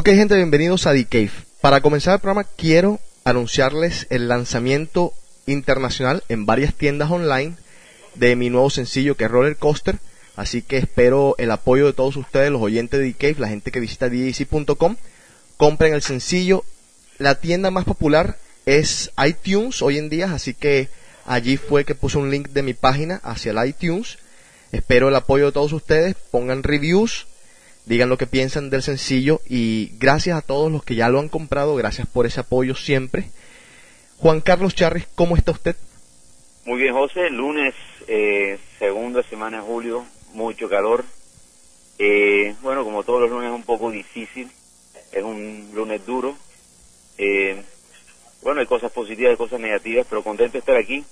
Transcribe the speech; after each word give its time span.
Ok, 0.00 0.08
gente, 0.14 0.34
bienvenidos 0.34 0.86
a 0.86 0.94
The 0.94 1.04
Cave. 1.04 1.30
Para 1.60 1.82
comenzar 1.82 2.14
el 2.14 2.20
programa, 2.20 2.48
quiero 2.56 3.00
anunciarles 3.24 4.06
el 4.08 4.28
lanzamiento 4.28 5.12
internacional 5.44 6.24
en 6.30 6.46
varias 6.46 6.72
tiendas 6.72 7.10
online 7.10 7.56
de 8.14 8.34
mi 8.34 8.48
nuevo 8.48 8.70
sencillo 8.70 9.14
que 9.14 9.24
es 9.24 9.30
Roller 9.30 9.58
Coaster. 9.58 9.98
Así 10.36 10.62
que 10.62 10.78
espero 10.78 11.34
el 11.36 11.50
apoyo 11.50 11.84
de 11.84 11.92
todos 11.92 12.16
ustedes, 12.16 12.50
los 12.50 12.62
oyentes 12.62 12.98
de 12.98 13.12
The 13.12 13.18
Cave, 13.18 13.40
la 13.40 13.48
gente 13.48 13.70
que 13.70 13.78
visita 13.78 14.08
DJC.com. 14.08 14.96
Compren 15.58 15.92
el 15.92 16.00
sencillo. 16.00 16.64
La 17.18 17.34
tienda 17.34 17.70
más 17.70 17.84
popular 17.84 18.38
es 18.64 19.10
iTunes 19.22 19.82
hoy 19.82 19.98
en 19.98 20.08
día, 20.08 20.32
así 20.32 20.54
que 20.54 20.88
allí 21.26 21.58
fue 21.58 21.84
que 21.84 21.94
puse 21.94 22.16
un 22.16 22.30
link 22.30 22.48
de 22.48 22.62
mi 22.62 22.72
página 22.72 23.20
hacia 23.22 23.52
el 23.52 23.68
iTunes. 23.68 24.16
Espero 24.72 25.10
el 25.10 25.14
apoyo 25.14 25.44
de 25.44 25.52
todos 25.52 25.74
ustedes, 25.74 26.16
pongan 26.30 26.62
reviews, 26.62 27.26
digan 27.90 28.08
lo 28.08 28.16
que 28.16 28.28
piensan 28.28 28.70
del 28.70 28.82
sencillo 28.82 29.40
y 29.48 29.90
gracias 29.98 30.38
a 30.38 30.42
todos 30.42 30.70
los 30.70 30.84
que 30.84 30.94
ya 30.94 31.08
lo 31.08 31.18
han 31.18 31.28
comprado, 31.28 31.74
gracias 31.74 32.06
por 32.06 32.24
ese 32.24 32.38
apoyo 32.38 32.76
siempre. 32.76 33.30
Juan 34.18 34.40
Carlos 34.40 34.76
Charris, 34.76 35.08
¿cómo 35.16 35.36
está 35.36 35.50
usted? 35.50 35.74
Muy 36.66 36.78
bien, 36.78 36.94
José. 36.94 37.30
Lunes, 37.30 37.74
eh, 38.06 38.60
segunda 38.78 39.24
semana 39.24 39.56
de 39.56 39.64
julio, 39.64 40.04
mucho 40.34 40.68
calor. 40.68 41.04
Eh, 41.98 42.54
bueno, 42.62 42.84
como 42.84 43.02
todos 43.02 43.22
los 43.22 43.30
lunes 43.30 43.48
es 43.48 43.56
un 43.56 43.64
poco 43.64 43.90
difícil, 43.90 44.48
es 45.10 45.24
un 45.24 45.72
lunes 45.74 46.06
duro. 46.06 46.36
Eh, 47.18 47.60
bueno, 48.42 48.60
hay 48.60 48.66
cosas 48.66 48.92
positivas, 48.92 49.32
hay 49.32 49.36
cosas 49.36 49.58
negativas, 49.58 50.06
pero 50.08 50.22
contento 50.22 50.52
de 50.52 50.58
estar 50.60 50.76
aquí. 50.76 51.04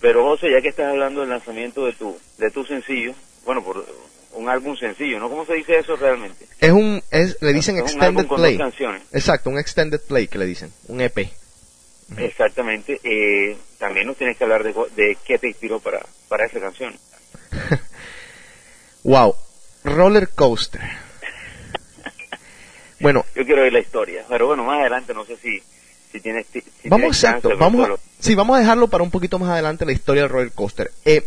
Pero 0.00 0.24
José, 0.24 0.50
ya 0.50 0.60
que 0.60 0.70
estás 0.70 0.88
hablando 0.88 1.20
del 1.20 1.30
lanzamiento 1.30 1.86
de 1.86 1.92
tu, 1.92 2.18
de 2.36 2.50
tu 2.50 2.64
sencillo, 2.64 3.14
bueno, 3.44 3.62
por 3.62 3.86
un 4.32 4.48
álbum 4.48 4.76
sencillo, 4.76 5.18
¿no? 5.18 5.28
¿Cómo 5.28 5.44
se 5.44 5.54
dice 5.54 5.78
eso 5.78 5.96
realmente? 5.96 6.46
Es 6.60 6.70
un, 6.70 7.02
es, 7.10 7.36
le 7.40 7.52
dicen 7.52 7.76
Es 7.76 7.82
un 7.82 7.88
extended 7.88 8.26
con 8.26 8.36
play. 8.38 8.58
Exacto, 9.12 9.50
un 9.50 9.58
extended 9.58 10.00
play 10.00 10.28
que 10.28 10.38
le 10.38 10.46
dicen, 10.46 10.72
un 10.88 11.00
EP. 11.00 11.18
Exactamente. 12.18 13.00
Eh, 13.04 13.56
también 13.78 14.06
nos 14.06 14.16
tienes 14.16 14.36
que 14.36 14.44
hablar 14.44 14.62
de, 14.64 14.72
de 14.96 15.16
qué 15.24 15.38
te 15.38 15.48
inspiró 15.48 15.80
para, 15.80 16.04
para 16.28 16.46
esa 16.46 16.60
canción. 16.60 16.94
Wow, 19.02 19.34
Roller 19.84 20.28
Coaster. 20.28 20.82
Bueno, 23.00 23.24
Yo 23.34 23.46
quiero 23.46 23.62
oír 23.62 23.72
la 23.72 23.80
historia, 23.80 24.24
pero 24.28 24.46
bueno, 24.46 24.62
más 24.62 24.80
adelante 24.80 25.14
no 25.14 25.24
sé 25.24 25.34
si, 25.38 25.58
si 26.12 26.20
tienes... 26.20 26.46
ti- 26.48 26.60
si 26.82 26.88
vamos 26.90 27.06
exacto, 27.16 27.56
vamos 27.56 27.88
a, 27.88 27.94
sí, 28.18 28.34
vamos 28.34 28.56
a 28.56 28.60
dejarlo 28.60 28.88
para 28.88 29.02
un 29.02 29.10
poquito 29.10 29.38
más 29.38 29.48
adelante 29.48 29.86
la 29.86 29.92
historia 29.92 30.22
del 30.24 30.30
roller 30.30 30.52
coaster. 30.52 30.90
Eh, 31.06 31.24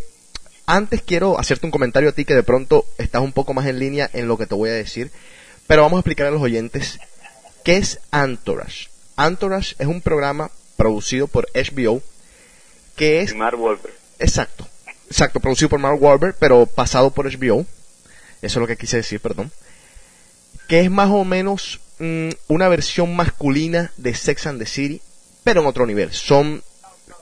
antes 0.66 1.02
quiero 1.02 1.40
hacerte 1.40 1.66
un 1.66 1.72
comentario 1.72 2.10
a 2.10 2.14
ti 2.14 2.26
que 2.26 2.36
de 2.36 2.44
pronto 2.44 2.86
estás 2.98 3.22
un 3.22 3.34
poco 3.34 3.54
más 3.54 3.66
en 3.68 3.80
línea 3.80 4.10
en 4.14 4.28
lo 4.28 4.38
que 4.38 4.46
te 4.46 4.56
voy 4.56 4.70
a 4.70 4.74
decir, 4.74 5.12
pero 5.68 5.82
vamos 5.82 5.98
a 5.98 6.00
explicar 6.00 6.28
a 6.28 6.32
los 6.32 6.42
oyentes 6.42 7.00
qué 7.64 7.78
es 7.78 8.00
Entourage. 8.12 8.90
Entourage 9.18 9.76
es 9.80 9.88
un 9.88 10.02
programa 10.02 10.52
producido 10.78 11.28
por 11.28 11.48
HBO 11.54 12.02
que 12.96 13.22
es 13.22 13.36
Mark 13.36 13.60
Wahlberg. 13.60 13.94
Exacto. 14.20 14.68
Exacto, 15.08 15.40
producido 15.40 15.70
por 15.70 15.80
Mark 15.80 16.02
Wahlberg, 16.02 16.36
pero 16.40 16.66
pasado 16.66 17.12
por 17.12 17.26
HBO. 17.32 17.66
Eso 18.42 18.60
es 18.60 18.62
lo 18.62 18.68
que 18.68 18.78
quise 18.78 18.98
decir, 18.98 19.20
perdón. 19.20 19.52
Que 20.68 20.82
es 20.82 20.90
más 20.90 21.10
o 21.10 21.24
menos 21.24 21.80
mm, 22.00 22.30
una 22.48 22.68
versión 22.68 23.16
masculina 23.16 23.92
de 23.98 24.16
Sex 24.16 24.48
and 24.48 24.60
the 24.60 24.66
City, 24.66 25.02
pero 25.44 25.62
en 25.62 25.68
otro 25.68 25.86
nivel. 25.86 26.12
Son 26.14 26.64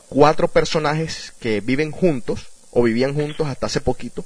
cuatro 0.10 0.48
personajes 0.48 1.34
que 1.40 1.62
viven 1.62 1.92
juntos, 1.92 2.48
o 2.72 2.84
vivían 2.84 3.14
juntos 3.14 3.48
hasta 3.48 3.68
hace 3.68 3.82
poquito. 3.82 4.26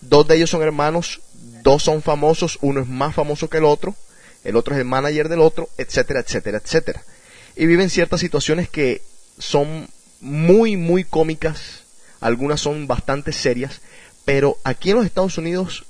Dos 0.00 0.26
de 0.28 0.36
ellos 0.36 0.50
son 0.50 0.62
hermanos, 0.62 1.20
dos 1.62 1.82
son 1.82 2.02
famosos, 2.02 2.58
uno 2.60 2.80
es 2.80 2.88
más 2.88 3.14
famoso 3.14 3.48
que 3.48 3.58
el 3.58 3.64
otro, 3.64 3.94
el 4.44 4.56
otro 4.56 4.74
es 4.74 4.80
el 4.80 4.86
manager 4.86 5.28
del 5.28 5.40
otro, 5.40 5.68
etcétera, 5.78 6.20
etcétera, 6.20 6.58
etcétera. 6.62 7.02
Y 7.56 7.66
viven 7.66 7.88
ciertas 7.90 8.20
situaciones 8.20 8.68
que 8.68 9.02
son 9.38 9.88
muy, 10.20 10.76
muy 10.76 11.04
cómicas, 11.04 11.84
algunas 12.20 12.60
son 12.60 12.86
bastante 12.86 13.32
serias, 13.32 13.80
pero 14.24 14.58
aquí 14.64 14.90
en 14.90 14.96
los 14.96 15.06
Estados 15.06 15.38
Unidos 15.38 15.84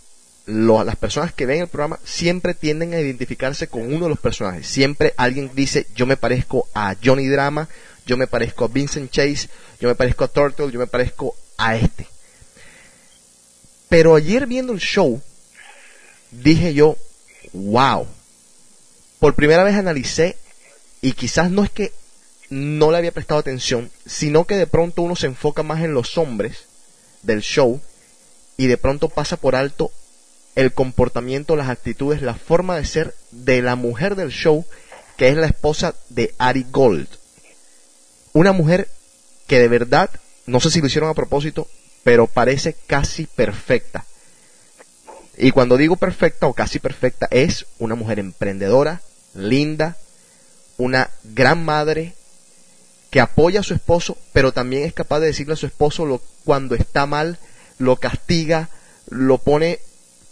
lo- 0.47 0.85
las 0.85 0.97
personas 0.97 1.33
que 1.33 1.47
ven 1.47 1.61
el 1.63 1.69
programa 1.69 1.99
siempre 2.05 2.53
tienden 2.55 2.93
a 2.95 3.01
identificarse 3.01 3.67
con 3.69 3.83
uno 3.93 4.05
de 4.05 4.11
los 4.11 4.19
personajes. 4.21 4.67
Siempre 4.67 5.15
alguien 5.17 5.51
dice, 5.55 5.87
yo 5.97 6.07
me 6.07 6.17
parezco 6.17 6.69
a 6.75 6.95
Johnny 7.03 7.27
Drama, 7.29 7.69
yo 8.07 8.17
me 8.17 8.27
parezco 8.27 8.65
a 8.65 8.69
Vincent 8.69 9.11
Chase, 9.11 9.49
yo 9.81 9.89
me 9.89 9.95
parezco 9.95 10.25
a 10.25 10.29
Turtle, 10.29 10.71
yo 10.71 10.79
me 10.79 10.87
parezco 10.87 11.35
a 11.57 11.77
este. 11.77 12.07
Pero 13.89 14.17
ayer 14.17 14.47
viendo 14.47 14.73
el 14.73 14.81
show, 14.81 15.21
dije 16.31 16.75
yo, 16.75 16.97
wow. 17.53 18.07
Por 19.19 19.35
primera 19.35 19.65
vez 19.65 19.75
analicé, 19.77 20.37
y 21.01 21.13
quizás 21.13 21.51
no 21.51 21.63
es 21.65 21.71
que 21.71 21.93
no 22.51 22.91
le 22.91 22.99
había 22.99 23.13
prestado 23.13 23.41
atención, 23.41 23.91
sino 24.07 24.47
que 24.47 24.57
de 24.57 24.67
pronto 24.67 25.03
uno 25.03 25.17
se 25.17 25.27
enfoca 25.27 25.63
más 25.63 25.83
en 25.83 25.93
los 25.93 26.17
hombres 26.19 26.65
del 27.23 27.43
show 27.43 27.81
y 28.57 28.69
de 28.69 28.79
pronto 28.79 29.09
pasa 29.09 29.37
por 29.37 29.57
alto 29.57 29.91
el 30.55 30.73
comportamiento, 30.73 31.57
las 31.57 31.69
actitudes, 31.69 32.23
la 32.23 32.35
forma 32.35 32.77
de 32.77 32.85
ser 32.85 33.15
de 33.33 33.61
la 33.61 33.77
mujer 33.77 34.15
del 34.15 34.31
show, 34.31 34.65
que 35.17 35.29
es 35.29 35.37
la 35.37 35.47
esposa 35.47 35.95
de 36.09 36.35
Ari 36.39 36.65
Gold. 36.71 37.09
Una 38.33 38.53
mujer 38.53 38.89
que 39.47 39.59
de 39.59 39.69
verdad, 39.69 40.11
no 40.47 40.61
sé 40.61 40.71
si 40.71 40.81
lo 40.81 40.87
hicieron 40.87 41.11
a 41.11 41.15
propósito, 41.15 41.69
pero 42.03 42.27
parece 42.27 42.75
casi 42.87 43.27
perfecta. 43.27 44.05
Y 45.37 45.51
cuando 45.51 45.77
digo 45.77 45.97
perfecta 45.97 46.47
o 46.47 46.53
casi 46.55 46.79
perfecta, 46.79 47.27
es 47.31 47.67
una 47.79 47.95
mujer 47.95 48.19
emprendedora, 48.19 49.01
linda, 49.35 49.97
una 50.77 51.11
gran 51.25 51.65
madre 51.65 52.15
que 53.11 53.21
apoya 53.21 53.61
a 53.61 53.65
su 53.65 53.75
esposo, 53.75 54.17
pero 54.33 54.53
también 54.53 54.85
es 54.85 54.93
capaz 54.93 55.21
de 55.21 55.27
decirle 55.27 55.55
a 55.55 55.57
su 55.57 55.67
esposo 55.67 56.05
lo, 56.05 56.21
cuando 56.45 56.75
está 56.75 57.07
mal, 57.07 57.39
lo 57.79 57.97
castiga, 57.97 58.69
lo 59.09 59.39
pone, 59.39 59.81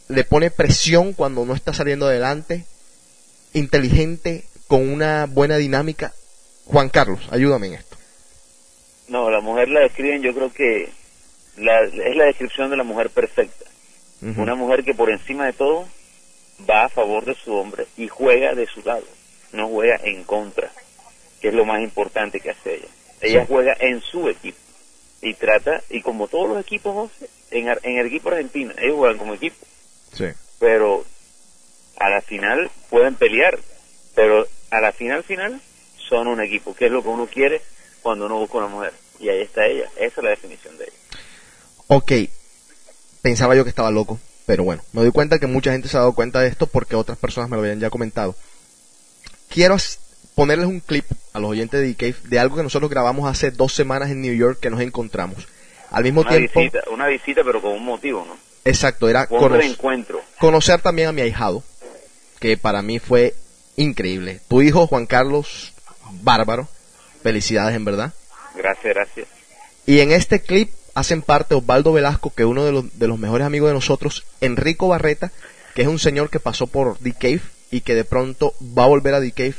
le 0.08 0.24
pone 0.24 0.50
presión 0.50 1.12
cuando 1.12 1.44
no 1.44 1.54
está 1.54 1.72
saliendo 1.72 2.06
adelante, 2.06 2.66
inteligente, 3.52 4.46
con 4.66 4.88
una 4.88 5.26
buena 5.26 5.56
dinámica. 5.56 6.12
Juan 6.64 6.88
Carlos, 6.88 7.20
ayúdame 7.30 7.68
en 7.68 7.74
esto. 7.74 7.91
La 9.32 9.40
mujer 9.40 9.68
la 9.70 9.80
describen, 9.80 10.20
yo 10.22 10.34
creo 10.34 10.52
que 10.52 10.90
la- 11.56 11.80
es 11.84 12.16
la 12.16 12.24
descripción 12.26 12.68
de 12.70 12.76
la 12.76 12.84
mujer 12.84 13.08
perfecta. 13.10 13.64
Una 14.36 14.54
mujer 14.54 14.84
que 14.84 14.94
por 14.94 15.10
encima 15.10 15.46
de 15.46 15.52
todo 15.52 15.88
va 16.68 16.84
a 16.84 16.88
favor 16.88 17.24
de 17.24 17.34
su 17.34 17.52
hombre 17.54 17.86
y 17.96 18.06
juega 18.06 18.54
de 18.54 18.66
su 18.66 18.80
lado, 18.82 19.02
no 19.52 19.68
juega 19.68 19.98
en 20.04 20.22
contra, 20.22 20.70
que 21.40 21.48
es 21.48 21.54
lo 21.54 21.64
más 21.64 21.80
importante 21.80 22.38
que 22.38 22.50
hace 22.50 22.74
ella. 22.76 22.88
Ella 23.20 23.40
Sí. 23.40 23.46
juega 23.48 23.76
en 23.80 24.00
su 24.00 24.28
equipo 24.28 24.58
y 25.22 25.34
trata, 25.34 25.82
y 25.90 26.02
como 26.02 26.28
todos 26.28 26.48
los 26.50 26.60
equipos, 26.60 26.94
José, 27.10 27.28
en, 27.50 27.68
en 27.68 27.98
el 27.98 28.06
equipo 28.06 28.28
argentino, 28.28 28.72
ellos 28.78 28.96
juegan 28.96 29.18
como 29.18 29.34
equipo, 29.34 29.56
Sí. 30.12 30.26
pero 30.60 31.04
a 31.98 32.10
la 32.10 32.20
final 32.20 32.70
pueden 32.90 33.14
pelear, 33.16 33.58
pero 34.14 34.46
a 34.70 34.80
la 34.80 34.92
final 34.92 35.24
final 35.24 35.60
son 36.08 36.28
un 36.28 36.40
equipo, 36.40 36.74
que 36.74 36.86
es 36.86 36.92
lo 36.92 37.02
que 37.02 37.08
uno 37.08 37.26
quiere 37.26 37.60
cuando 38.02 38.26
uno 38.26 38.38
busca 38.38 38.58
una 38.58 38.68
mujer. 38.68 38.92
Y 39.22 39.28
ahí 39.28 39.40
está 39.42 39.64
ella, 39.66 39.88
esa 39.96 40.20
es 40.20 40.24
la 40.24 40.30
definición 40.30 40.76
de 40.78 40.84
ella. 40.84 40.92
Ok, 41.86 42.12
pensaba 43.22 43.54
yo 43.54 43.62
que 43.64 43.70
estaba 43.70 43.90
loco, 43.90 44.18
pero 44.46 44.64
bueno, 44.64 44.82
me 44.92 45.00
doy 45.02 45.12
cuenta 45.12 45.38
que 45.38 45.46
mucha 45.46 45.72
gente 45.72 45.88
se 45.88 45.96
ha 45.96 46.00
dado 46.00 46.12
cuenta 46.14 46.40
de 46.40 46.48
esto 46.48 46.66
porque 46.66 46.96
otras 46.96 47.16
personas 47.18 47.48
me 47.48 47.56
lo 47.56 47.62
habían 47.62 47.78
ya 47.80 47.88
comentado. 47.88 48.34
Quiero 49.48 49.76
ponerles 50.34 50.66
un 50.66 50.80
clip 50.80 51.04
a 51.32 51.38
los 51.38 51.50
oyentes 51.50 51.80
de 51.80 51.92
The 51.94 52.12
Cave 52.12 52.28
de 52.28 52.38
algo 52.38 52.56
que 52.56 52.62
nosotros 52.62 52.90
grabamos 52.90 53.30
hace 53.30 53.50
dos 53.50 53.72
semanas 53.74 54.10
en 54.10 54.22
New 54.22 54.34
York 54.34 54.58
que 54.60 54.70
nos 54.70 54.80
encontramos. 54.80 55.46
Al 55.90 56.02
mismo 56.04 56.22
Una 56.22 56.30
tiempo, 56.30 56.58
visita, 56.60 56.80
una 56.90 57.06
visita 57.06 57.42
pero 57.44 57.60
con 57.62 57.72
un 57.72 57.84
motivo, 57.84 58.24
¿no? 58.26 58.36
exacto, 58.64 59.08
era 59.08 59.26
cono- 59.26 59.56
reencuentro. 59.56 60.20
conocer 60.38 60.80
también 60.80 61.08
a 61.08 61.12
mi 61.12 61.20
ahijado, 61.20 61.62
que 62.40 62.56
para 62.56 62.82
mí 62.82 62.98
fue 62.98 63.34
increíble. 63.76 64.40
Tu 64.48 64.62
hijo, 64.62 64.86
Juan 64.86 65.06
Carlos, 65.06 65.72
bárbaro. 66.22 66.66
Felicidades, 67.22 67.76
en 67.76 67.84
verdad. 67.84 68.12
Gracias, 68.54 68.94
gracias. 68.94 69.28
Y 69.86 70.00
en 70.00 70.12
este 70.12 70.40
clip 70.40 70.70
hacen 70.94 71.22
parte 71.22 71.54
Osvaldo 71.54 71.92
Velasco, 71.92 72.32
que 72.34 72.42
es 72.42 72.48
uno 72.48 72.64
de 72.64 72.72
los, 72.72 72.98
de 72.98 73.08
los 73.08 73.18
mejores 73.18 73.46
amigos 73.46 73.70
de 73.70 73.74
nosotros, 73.74 74.24
Enrico 74.40 74.88
Barreta, 74.88 75.32
que 75.74 75.82
es 75.82 75.88
un 75.88 75.98
señor 75.98 76.30
que 76.30 76.40
pasó 76.40 76.66
por 76.66 76.98
The 76.98 77.12
Cave 77.12 77.40
y 77.70 77.80
que 77.80 77.94
de 77.94 78.04
pronto 78.04 78.54
va 78.60 78.84
a 78.84 78.88
volver 78.88 79.14
a 79.14 79.20
The 79.20 79.32
Cave 79.32 79.56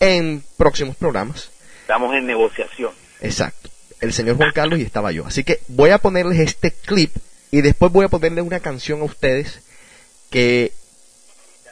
en 0.00 0.44
próximos 0.56 0.96
programas. 0.96 1.50
Estamos 1.82 2.14
en 2.14 2.26
negociación. 2.26 2.92
Exacto. 3.20 3.70
El 4.00 4.12
señor 4.12 4.36
Juan 4.36 4.52
Carlos 4.54 4.78
y 4.78 4.82
estaba 4.82 5.10
yo. 5.10 5.26
Así 5.26 5.42
que 5.42 5.60
voy 5.68 5.90
a 5.90 5.98
ponerles 5.98 6.38
este 6.38 6.70
clip 6.70 7.14
y 7.50 7.62
después 7.62 7.90
voy 7.90 8.04
a 8.04 8.08
ponerles 8.08 8.44
una 8.44 8.60
canción 8.60 9.00
a 9.00 9.04
ustedes 9.04 9.60
que 10.30 10.72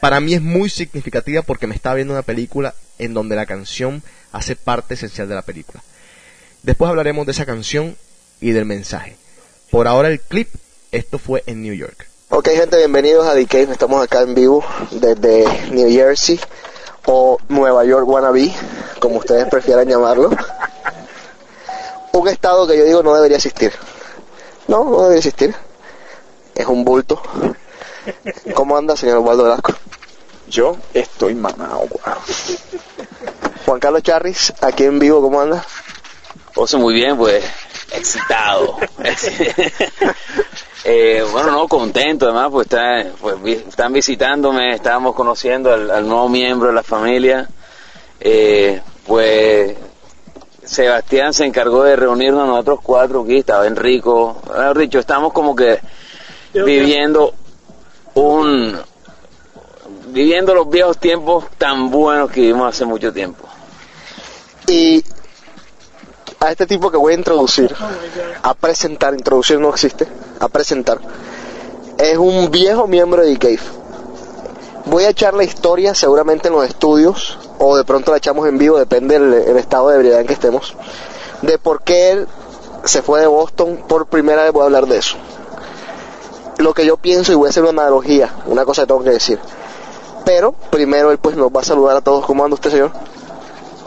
para 0.01 0.19
mí 0.19 0.33
es 0.33 0.41
muy 0.41 0.69
significativa 0.69 1.41
porque 1.41 1.67
me 1.67 1.75
estaba 1.75 1.95
viendo 1.95 2.13
una 2.13 2.23
película 2.23 2.75
en 2.99 3.13
donde 3.13 3.35
la 3.35 3.45
canción 3.45 4.03
hace 4.31 4.55
parte 4.55 4.95
esencial 4.95 5.29
de 5.29 5.35
la 5.35 5.41
película. 5.43 5.81
Después 6.63 6.89
hablaremos 6.89 7.25
de 7.25 7.31
esa 7.31 7.45
canción 7.45 7.95
y 8.41 8.51
del 8.51 8.65
mensaje. 8.65 9.17
Por 9.71 9.87
ahora 9.87 10.09
el 10.09 10.19
clip, 10.19 10.49
esto 10.91 11.19
fue 11.19 11.43
en 11.45 11.61
New 11.61 11.73
York. 11.73 12.07
Ok, 12.29 12.49
gente, 12.49 12.77
bienvenidos 12.77 13.25
a 13.25 13.33
The 13.33 13.45
Cave. 13.45 13.71
Estamos 13.71 14.03
acá 14.03 14.21
en 14.21 14.35
vivo 14.35 14.63
desde 14.91 15.45
New 15.71 15.89
Jersey 15.89 16.39
o 17.05 17.37
Nueva 17.47 17.85
York 17.85 18.07
Wannabe, 18.07 18.53
como 18.99 19.17
ustedes 19.17 19.47
prefieran 19.49 19.87
llamarlo. 19.87 20.29
Un 22.11 22.27
estado 22.27 22.67
que 22.67 22.77
yo 22.77 22.83
digo 22.85 23.03
no 23.03 23.13
debería 23.15 23.37
existir. 23.37 23.71
No, 24.67 24.83
no 24.83 25.03
debería 25.03 25.19
existir. 25.19 25.55
Es 26.53 26.65
un 26.65 26.83
bulto. 26.83 27.21
¿Cómo 28.53 28.75
anda, 28.75 28.97
señor 28.97 29.19
Osvaldo 29.19 29.43
Velasco? 29.43 29.73
Yo 30.49 30.77
estoy 30.93 31.35
mamado, 31.35 31.87
guau. 31.89 32.17
Juan 33.65 33.79
Carlos 33.79 34.03
Charris, 34.03 34.53
aquí 34.61 34.85
en 34.85 34.97
vivo, 34.97 35.21
¿cómo 35.21 35.41
anda? 35.41 35.63
José, 36.57 36.77
muy 36.77 36.93
bien, 36.93 37.15
pues 37.17 37.43
excitado. 37.93 38.77
Eh, 40.89 41.21
bueno, 41.33 41.51
no, 41.51 41.67
contento 41.67 42.25
además, 42.27 42.47
pues, 42.49 42.67
está, 42.67 43.03
pues 43.19 43.41
vi- 43.43 43.53
están 43.67 43.91
visitándome, 43.91 44.73
estábamos 44.73 45.15
conociendo 45.15 45.73
al, 45.73 45.91
al 45.91 46.07
nuevo 46.07 46.29
miembro 46.29 46.69
de 46.69 46.75
la 46.75 46.83
familia. 46.83 47.49
Eh, 48.21 48.79
pues 49.05 49.75
Sebastián 50.63 51.33
se 51.33 51.43
encargó 51.45 51.83
de 51.83 51.97
reunirnos 51.97 52.47
nosotros 52.47 52.79
cuatro 52.81 53.23
aquí, 53.23 53.37
estaba 53.39 53.67
Enrico, 53.67 54.41
mejor 54.47 54.77
dicho, 54.77 54.99
estamos 54.99 55.33
como 55.33 55.53
que 55.55 55.77
viviendo 56.53 57.33
un 58.13 58.79
viviendo 60.07 60.53
los 60.55 60.69
viejos 60.69 60.97
tiempos 60.99 61.45
tan 61.57 61.89
buenos 61.91 62.31
que 62.31 62.41
vivimos 62.41 62.69
hace 62.69 62.85
mucho 62.85 63.11
tiempo. 63.11 63.45
Y 64.67 65.03
a 66.39 66.51
este 66.51 66.67
tipo 66.67 66.91
que 66.91 66.97
voy 66.97 67.13
a 67.13 67.17
introducir, 67.17 67.75
a 68.43 68.53
presentar, 68.53 69.13
introducir 69.13 69.59
no 69.59 69.69
existe, 69.69 70.07
a 70.39 70.47
presentar, 70.47 70.99
es 71.97 72.17
un 72.17 72.51
viejo 72.51 72.87
miembro 72.87 73.23
de 73.23 73.33
The 73.33 73.39
Cave. 73.39 73.59
Voy 74.85 75.03
a 75.03 75.09
echar 75.09 75.33
la 75.33 75.43
historia 75.43 75.93
seguramente 75.95 76.47
en 76.47 76.53
los 76.53 76.65
estudios, 76.65 77.37
o 77.59 77.75
de 77.75 77.83
pronto 77.83 78.11
la 78.11 78.17
echamos 78.17 78.47
en 78.47 78.57
vivo, 78.57 78.77
depende 78.77 79.19
del 79.19 79.33
el 79.33 79.57
estado 79.57 79.89
de 79.89 79.95
ebriedad 79.95 80.21
en 80.21 80.27
que 80.27 80.33
estemos, 80.33 80.75
de 81.41 81.57
por 81.57 81.81
qué 81.81 82.11
él 82.11 82.27
se 82.85 83.01
fue 83.01 83.19
de 83.19 83.27
Boston, 83.27 83.83
por 83.87 84.05
primera 84.05 84.43
vez 84.43 84.53
voy 84.53 84.61
a 84.61 84.65
hablar 84.65 84.85
de 84.85 84.97
eso. 84.97 85.17
Lo 86.57 86.73
que 86.73 86.85
yo 86.85 86.97
pienso, 86.97 87.31
y 87.31 87.35
voy 87.35 87.47
a 87.47 87.49
hacer 87.49 87.63
una 87.63 87.83
analogía, 87.83 88.33
una 88.45 88.65
cosa 88.65 88.83
que 88.83 88.87
tengo 88.87 89.03
que 89.03 89.11
decir. 89.11 89.39
Pero 90.25 90.53
primero 90.71 91.11
él 91.11 91.19
pues 91.19 91.35
nos 91.35 91.49
va 91.49 91.61
a 91.61 91.63
saludar 91.63 91.97
a 91.97 92.01
todos. 92.01 92.25
¿Cómo 92.25 92.43
anda 92.43 92.55
usted, 92.55 92.71
señor? 92.71 92.91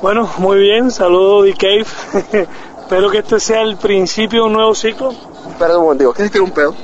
Bueno, 0.03 0.31
muy 0.39 0.59
bien, 0.61 0.91
saludo 0.91 1.43
de 1.43 1.53
Cave. 1.53 1.85
Espero 2.81 3.11
que 3.11 3.19
este 3.19 3.39
sea 3.39 3.61
el 3.61 3.77
principio 3.77 4.41
de 4.41 4.47
un 4.47 4.55
nuevo 4.55 4.75
ciclo. 4.75 5.13
Espera 5.47 5.77
un 5.77 5.85
momento, 5.85 6.15
¿qué 6.15 6.25
es 6.25 6.31
que 6.31 6.41
un 6.41 6.51
pedo? 6.51 6.75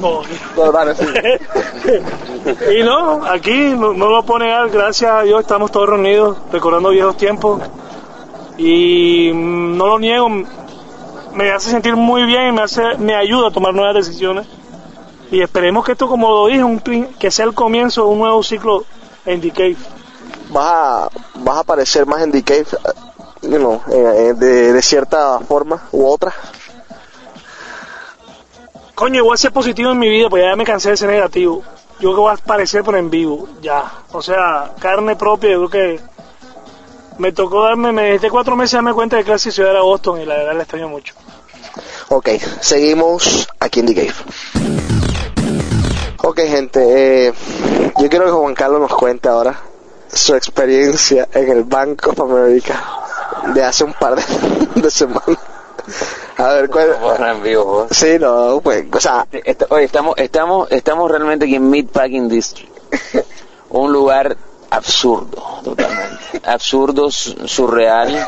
No. 0.00 0.22
No, 0.56 0.72
vale, 0.72 0.94
sí. 0.94 1.04
y 2.78 2.82
no, 2.82 3.24
aquí 3.26 3.74
no, 3.76 3.92
no 3.92 4.08
lo 4.08 4.22
pone 4.24 4.46
negar, 4.46 4.70
gracias 4.70 5.12
a 5.12 5.22
Dios 5.22 5.40
estamos 5.42 5.70
todos 5.70 5.90
reunidos 5.90 6.38
recordando 6.50 6.88
viejos 6.90 7.16
tiempos 7.18 7.60
y 8.56 9.32
no 9.34 9.86
lo 9.86 9.98
niego, 9.98 10.28
me 11.34 11.50
hace 11.50 11.70
sentir 11.70 11.94
muy 11.94 12.24
bien 12.24 12.48
y 12.48 12.52
me 12.52 12.62
hace 12.62 12.96
me 12.98 13.14
ayuda 13.14 13.48
a 13.48 13.50
tomar 13.50 13.74
nuevas 13.74 13.94
decisiones 13.94 14.46
y 15.30 15.42
esperemos 15.42 15.84
que 15.84 15.92
esto 15.92 16.08
como 16.08 16.30
lo 16.30 16.46
dije, 16.46 16.64
un, 16.64 16.80
que 17.18 17.30
sea 17.30 17.44
el 17.44 17.52
comienzo 17.52 18.04
de 18.04 18.08
un 18.08 18.18
nuevo 18.18 18.42
ciclo 18.42 18.84
en 19.26 19.42
The 19.42 19.50
Cave. 19.50 19.76
Vas 20.50 20.66
a, 20.66 21.08
vas 21.36 21.56
a 21.56 21.60
aparecer 21.60 22.06
más 22.06 22.22
eh, 22.22 22.64
you 23.42 23.58
know, 23.58 23.82
eh, 23.90 24.28
eh, 24.28 24.34
de, 24.34 24.72
de 24.72 24.82
cierta 24.82 25.38
forma 25.40 25.82
u 25.92 26.06
otra. 26.06 26.32
Coño, 28.94 29.24
voy 29.24 29.34
a 29.34 29.36
ser 29.36 29.52
positivo 29.52 29.92
en 29.92 29.98
mi 29.98 30.08
vida, 30.08 30.30
pues 30.30 30.42
ya 30.42 30.56
me 30.56 30.64
cansé 30.64 30.90
de 30.90 30.96
ser 30.96 31.10
negativo. 31.10 31.62
Yo 31.98 32.10
creo 32.10 32.14
que 32.14 32.20
voy 32.20 32.30
a 32.30 32.34
aparecer, 32.34 32.82
pero 32.82 32.98
en 32.98 33.10
vivo, 33.10 33.48
ya. 33.60 33.84
O 34.12 34.22
sea, 34.22 34.72
carne 34.78 35.16
propia, 35.16 35.50
yo 35.50 35.68
creo 35.68 35.96
que 35.96 36.00
me 37.18 37.32
tocó 37.32 37.62
darme, 37.64 37.92
me 37.92 38.12
desde 38.12 38.30
cuatro 38.30 38.56
meses 38.56 38.72
darme 38.72 38.92
cuenta 38.92 39.16
de 39.16 39.24
que 39.24 39.30
la 39.30 39.38
ciudad 39.38 39.70
era 39.70 39.82
Boston 39.82 40.20
y 40.20 40.26
la 40.26 40.36
verdad 40.36 40.54
la 40.54 40.62
extraño 40.62 40.88
mucho. 40.88 41.14
Ok, 42.08 42.28
seguimos 42.60 43.48
aquí 43.60 43.80
en 43.80 43.86
The 43.86 43.94
Cave. 43.94 44.14
Ok, 46.22 46.40
gente, 46.40 47.26
eh, 47.28 47.32
yo 47.98 48.08
quiero 48.08 48.26
que 48.26 48.32
Juan 48.32 48.54
Carlos 48.54 48.80
nos 48.80 48.94
cuente 48.94 49.28
ahora 49.28 49.58
su 50.12 50.34
experiencia 50.34 51.28
en 51.32 51.50
el 51.50 51.64
Bank 51.64 52.06
of 52.08 52.20
America 52.20 52.82
de 53.54 53.62
hace 53.62 53.84
un 53.84 53.92
par 53.94 54.14
de, 54.16 54.22
de 54.80 54.90
semanas. 54.90 55.38
A 56.38 56.48
ver, 56.48 56.68
¿cuál? 56.68 56.96
En 57.18 57.42
vivo. 57.42 57.86
Sí, 57.90 58.18
no, 58.18 58.60
pues, 58.62 58.84
o 58.92 59.00
sea, 59.00 59.26
Est- 59.30 59.64
oye, 59.70 59.84
estamos, 59.84 60.14
estamos, 60.18 60.70
estamos 60.70 61.10
realmente 61.10 61.44
aquí 61.46 61.54
en 61.56 61.68
Meatpacking 61.70 62.28
District. 62.28 62.72
Un 63.70 63.92
lugar 63.92 64.36
absurdo, 64.70 65.60
totalmente. 65.64 66.40
Absurdo, 66.44 67.10
su- 67.10 67.46
surreal. 67.48 68.26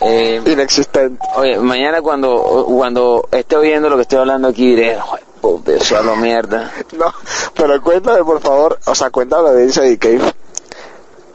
Eh, 0.00 0.40
inexistente. 0.46 1.18
oye, 1.36 1.58
mañana 1.58 2.00
cuando, 2.02 2.66
cuando 2.68 3.28
esté 3.32 3.56
oyendo 3.56 3.88
lo 3.88 3.96
que 3.96 4.02
estoy 4.02 4.18
hablando 4.20 4.46
aquí 4.48 4.66
diré, 4.76 4.96
"Joder, 5.00 5.24
puta, 5.40 5.72
eso 5.72 5.96
hablo 5.96 6.14
mierda. 6.16 6.72
No, 6.96 7.12
pero 7.54 7.82
cuéntame 7.82 8.22
por 8.24 8.40
favor, 8.40 8.78
o 8.86 8.94
sea, 8.94 9.10
cuéntame 9.10 9.40
a 9.40 9.44
la 9.46 9.50
audiencia 9.50 9.82
de 9.82 9.98
Cave. 9.98 10.20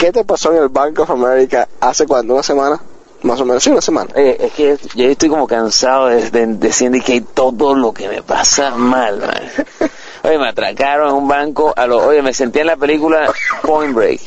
¿Qué 0.04 0.12
te 0.12 0.26
pasó 0.26 0.52
en 0.52 0.62
el 0.62 0.68
Bank 0.68 1.00
of 1.00 1.10
America 1.12 1.66
hace 1.80 2.06
cuánto? 2.06 2.34
¿Una 2.34 2.44
semana? 2.44 2.78
Más 3.22 3.40
o 3.40 3.46
menos, 3.46 3.64
sí, 3.64 3.70
una 3.70 3.80
semana. 3.80 4.10
Oye, 4.14 4.36
es 4.48 4.52
que 4.52 4.78
yo 4.96 5.06
estoy 5.08 5.30
como 5.30 5.48
cansado 5.48 6.08
de, 6.08 6.30
de, 6.30 6.46
de 6.58 7.00
que 7.00 7.14
hay 7.14 7.22
todo 7.22 7.74
lo 7.74 7.94
que 7.94 8.10
me 8.10 8.22
pasa 8.22 8.72
mal, 8.72 9.22
man. 9.22 9.50
Oye, 10.26 10.38
me 10.38 10.50
atracaron 10.50 11.08
en 11.08 11.16
un 11.16 11.28
banco, 11.30 11.74
a 11.74 11.88
lo, 11.88 12.06
oye, 12.06 12.22
me 12.22 12.34
sentí 12.34 12.60
en 12.60 12.68
la 12.68 12.76
película 12.76 13.32
Point 13.62 13.94
Break. 13.96 14.20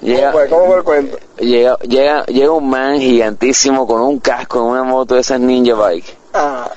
Llega, 0.00 0.32
¿Cómo 0.48 0.64
fue 0.66 0.76
el 0.78 0.82
cuento? 0.84 1.18
llega, 1.38 1.76
llega, 1.80 2.24
llega 2.24 2.50
un 2.52 2.70
man 2.70 2.98
gigantísimo 2.98 3.86
con 3.86 4.00
un 4.00 4.18
casco 4.18 4.60
en 4.60 4.64
una 4.64 4.82
moto 4.82 5.14
de 5.14 5.20
esas 5.20 5.40
ninja 5.40 5.74
bike, 5.74 6.16
Ah, 6.32 6.70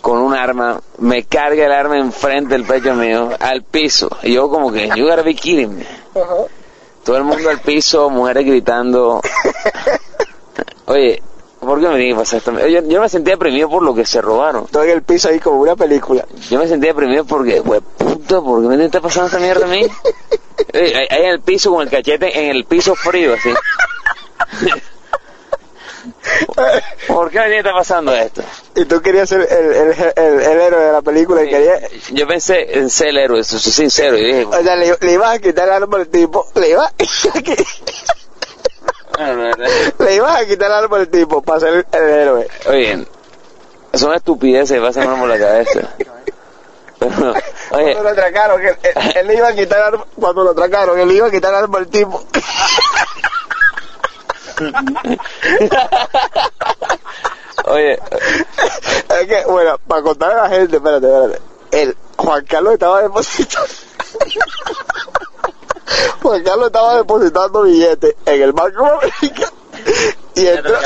con 0.00 0.20
un 0.20 0.32
arma, 0.34 0.80
me 0.96 1.24
carga 1.24 1.66
el 1.66 1.72
arma 1.72 1.98
enfrente 1.98 2.54
del 2.54 2.64
pecho 2.64 2.94
mío, 2.94 3.28
al 3.38 3.62
piso. 3.62 4.08
Y 4.22 4.32
yo 4.32 4.48
como 4.48 4.72
que, 4.72 4.88
you 4.96 5.04
gotta 5.06 5.20
be 5.20 5.34
kidding 5.34 5.76
me. 5.76 5.86
ajá. 6.18 6.44
Todo 7.04 7.16
el 7.16 7.24
mundo 7.24 7.48
al 7.48 7.60
piso, 7.60 8.10
mujeres 8.10 8.44
gritando. 8.44 9.20
Oye, 10.86 11.22
¿por 11.60 11.80
qué 11.80 11.88
me 11.88 11.96
tiene 11.96 12.10
que 12.10 12.18
pasar 12.18 12.38
esto? 12.38 12.68
Yo, 12.68 12.82
yo 12.82 13.00
me 13.00 13.08
sentía 13.08 13.34
deprimido 13.34 13.68
por 13.68 13.82
lo 13.82 13.94
que 13.94 14.04
se 14.04 14.20
robaron. 14.20 14.66
Todo 14.66 14.84
en 14.84 14.90
el 14.90 15.02
piso 15.02 15.28
ahí 15.28 15.38
como 15.38 15.60
una 15.60 15.76
película. 15.76 16.26
Yo 16.50 16.58
me 16.58 16.68
sentía 16.68 16.90
deprimido 16.90 17.24
porque, 17.24 17.60
güey, 17.60 17.80
puta, 17.80 18.40
¿por 18.40 18.62
qué 18.62 18.68
me 18.68 18.84
está 18.84 19.00
pasando 19.00 19.26
esta 19.26 19.38
mierda 19.38 19.66
a 19.66 19.68
mí? 19.68 19.86
Ahí 20.74 21.22
en 21.22 21.30
el 21.30 21.40
piso 21.40 21.70
con 21.70 21.82
el 21.82 21.88
cachete 21.88 22.36
en 22.36 22.56
el 22.56 22.64
piso 22.64 22.94
frío, 22.94 23.34
así. 23.34 23.48
¿Por 27.08 27.30
qué 27.30 27.38
tiene 27.38 27.50
que 27.52 27.58
estar 27.58 27.72
pasando 27.74 28.14
esto? 28.14 28.42
Y 28.76 28.84
tú 28.84 29.00
querías 29.00 29.28
ser 29.28 29.40
el, 29.40 29.72
el, 29.72 30.12
el, 30.16 30.40
el 30.40 30.60
héroe 30.60 30.84
de 30.84 30.92
la 30.92 31.02
película 31.02 31.42
y 31.44 31.48
querías... 31.48 31.80
Yo 32.10 32.26
pensé 32.26 32.78
en 32.78 32.90
ser 32.90 33.08
el 33.08 33.18
héroe, 33.18 33.40
eso 33.40 33.58
soy 33.58 33.72
sincero, 33.72 34.16
y 34.16 34.24
dije, 34.24 34.44
O 34.46 34.62
sea, 34.62 34.76
le, 34.76 34.96
le 35.00 35.12
ibas 35.12 35.36
a 35.36 35.38
quitar 35.38 35.66
el 35.68 35.74
arma 35.74 35.98
al 35.98 36.08
tipo, 36.08 36.46
le 36.54 36.70
ibas, 36.70 36.92
bueno, 39.16 39.34
la 39.36 39.46
verdad, 39.46 39.68
le 39.98 40.14
ibas 40.14 40.36
a 40.40 40.46
quitar 40.46 40.66
el 40.70 40.76
arma 40.76 40.96
al 40.98 41.08
tipo 41.08 41.42
para 41.42 41.60
ser 41.60 41.86
el, 41.92 42.08
héroe. 42.08 42.48
oye, 42.68 43.06
son 43.94 44.14
estupideces 44.14 44.76
que 44.78 44.80
pasan 44.84 45.08
uno 45.08 45.18
por 45.20 45.28
la 45.28 45.38
cabeza. 45.38 45.80
Pero, 47.00 47.30
oye, 47.30 47.92
Cuando 47.92 48.02
lo 48.02 48.08
atracaron, 48.10 48.60
él, 48.60 48.76
él- 48.82 49.12
él 49.16 49.26
le 49.28 49.34
iba 49.36 49.48
a 49.48 49.54
quitar 49.54 49.98
cuando 50.18 50.44
lo 50.44 50.50
atracaron, 50.50 50.98
él 50.98 51.08
le 51.08 51.14
iba 51.14 51.26
a 51.28 51.30
quitar 51.30 51.54
el 51.54 51.74
al 51.74 51.86
tipo. 51.88 52.24
oye, 57.64 57.92
Es 57.92 59.26
que, 59.26 59.44
bueno, 59.46 59.78
para 59.86 60.02
contar 60.02 60.32
a 60.32 60.42
la 60.44 60.50
gente, 60.50 60.76
espérate, 60.76 61.06
espérate. 61.06 61.40
El 61.70 61.96
Juan 62.16 62.44
Carlos 62.46 62.72
estaba 62.74 63.02
depositando. 63.02 63.68
Juan 66.22 66.42
Carlos 66.42 66.66
estaba 66.66 66.96
depositando 66.96 67.62
billetes 67.62 68.14
en 68.26 68.42
el 68.42 68.52
Banco 68.52 68.84
de 68.84 68.90
América. 68.90 69.52
Y 70.34 70.46
entró. 70.46 70.76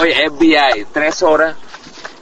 Oye, 0.00 0.30
FBI, 0.30 0.86
tres 0.92 1.22
horas, 1.22 1.56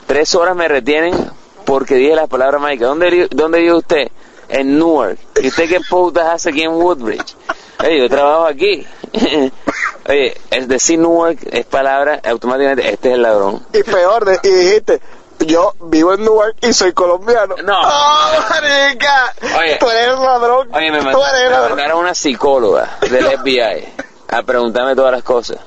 tres 0.07 0.35
horas 0.35 0.55
me 0.55 0.69
retienen 0.69 1.31
porque 1.65 1.95
dije 1.97 2.15
las 2.15 2.29
palabras 2.29 2.61
mágicas. 2.61 2.89
¿Dónde, 2.89 3.29
¿Dónde 3.31 3.61
vive 3.61 3.75
usted? 3.75 4.09
En 4.49 4.79
Newark. 4.79 5.19
¿Y 5.43 5.49
usted 5.49 5.69
qué 5.69 5.81
putas 5.81 6.27
hace 6.27 6.51
aquí 6.51 6.63
en 6.63 6.73
Woodbridge? 6.73 7.35
Oye, 7.81 7.99
yo 7.99 8.09
trabajo 8.09 8.47
aquí. 8.47 8.87
Oye, 10.09 10.37
es 10.50 10.69
decir 10.69 10.99
Newark 10.99 11.38
es 11.50 11.64
palabra, 11.66 12.21
automáticamente 12.25 12.90
este 12.93 13.09
es 13.09 13.14
el 13.14 13.23
ladrón. 13.23 13.64
Y 13.73 13.83
peor, 13.83 14.25
de- 14.25 14.38
y 14.43 14.49
dijiste, 14.52 15.00
yo 15.40 15.73
vivo 15.81 16.12
en 16.14 16.23
Newark 16.25 16.57
y 16.62 16.73
soy 16.73 16.93
colombiano. 16.93 17.54
No. 17.64 17.81
¡Oh, 17.83 18.31
marica! 18.50 19.33
Oye. 19.59 19.76
Tú 19.81 19.88
eres 19.90 20.19
ladrón. 20.19 20.69
Oye, 20.75 20.90
me, 20.90 20.99
Tú 21.00 21.07
mand- 21.07 21.28
eres 21.31 21.45
me 21.45 21.50
ladrón. 21.50 21.69
mandaron 21.71 21.99
una 22.00 22.14
psicóloga 22.14 22.99
del 23.11 23.25
FBI 23.38 23.88
a 24.28 24.43
preguntarme 24.43 24.95
todas 24.95 25.12
las 25.12 25.23
cosas. 25.23 25.59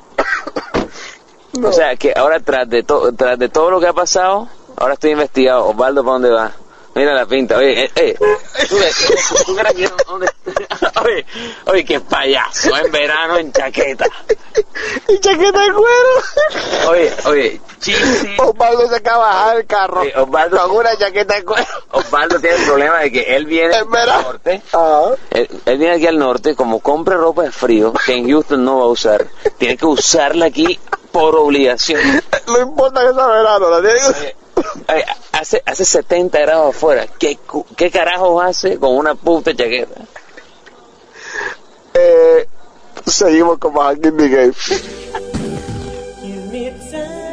No. 1.53 1.69
O 1.69 1.73
sea, 1.73 1.95
que 1.95 2.13
ahora 2.15 2.39
tras 2.39 2.69
de, 2.69 2.83
to- 2.83 3.13
tras 3.13 3.39
de 3.39 3.49
todo 3.49 3.71
lo 3.71 3.79
que 3.79 3.87
ha 3.87 3.93
pasado, 3.93 4.47
ahora 4.77 4.93
estoy 4.93 5.11
investigado. 5.11 5.67
Osvaldo, 5.67 6.03
¿para 6.03 6.13
dónde 6.13 6.29
va? 6.29 6.51
Mira 6.97 7.13
la 7.13 7.25
pinta, 7.27 7.57
oye, 7.57 7.83
eh, 7.85 7.91
eh, 7.95 8.17
oye, 11.03 11.25
oye, 11.65 11.85
qué 11.85 11.99
payaso, 11.99 12.75
en 12.75 12.91
verano 12.91 13.37
en 13.37 13.51
chaqueta. 13.51 14.05
Y 15.07 15.19
chaqueta 15.19 15.59
de 15.61 15.73
cuero. 15.73 16.89
Oye, 16.89 17.13
oye, 17.25 17.61
chiste. 17.79 18.35
Osvaldo 18.39 18.89
se 18.89 18.95
acaba 18.95 19.27
de 19.27 19.33
bajar 19.35 19.57
el 19.57 19.65
carro. 19.67 20.03
Sí, 20.03 20.09
Osvaldo- 20.15 20.67
Con 20.67 20.77
una 20.77 20.97
chaqueta 20.97 21.35
de 21.35 21.45
cuero. 21.45 21.67
Osvaldo 21.91 22.39
tiene 22.39 22.55
el 22.55 22.63
problema 22.65 22.99
de 22.99 23.11
que 23.11 23.35
él 23.35 23.45
viene 23.45 23.75
En 23.77 23.95
al 23.95 24.23
norte. 24.23 24.61
Ah. 24.73 25.11
Él, 25.29 25.47
él 25.65 25.77
viene 25.77 25.95
aquí 25.95 26.07
al 26.07 26.17
norte, 26.17 26.55
como 26.55 26.79
compra 26.79 27.15
ropa 27.15 27.43
de 27.43 27.51
frío, 27.51 27.93
que 28.05 28.13
en 28.13 28.27
Houston 28.29 28.63
no 28.65 28.79
va 28.79 28.85
a 28.85 28.87
usar, 28.87 29.27
tiene 29.59 29.77
que 29.77 29.85
usarla 29.85 30.47
aquí 30.47 30.79
por 31.11 31.35
obligación. 31.35 32.01
No 32.47 32.59
importa 32.59 33.01
que 33.07 33.13
sea 33.13 33.27
verano, 33.27 33.69
la 33.69 33.81
tiene 33.81 33.99
que... 33.99 34.19
Oye, 34.19 34.35
hace, 35.31 35.61
hace 35.65 35.85
70 35.85 36.39
grados 36.39 36.75
afuera. 36.75 37.07
¿Qué, 37.19 37.37
cu- 37.37 37.65
¿Qué 37.75 37.91
carajos 37.91 38.43
hace 38.43 38.77
con 38.77 38.95
una 38.95 39.15
puta 39.15 39.55
chaqueta? 39.55 40.01
Eh, 41.93 42.47
seguimos 43.05 43.57
con 43.57 43.73
más 43.73 43.99
game. 43.99 44.53
Give 46.21 46.41
me 46.51 46.71
time 46.91 47.26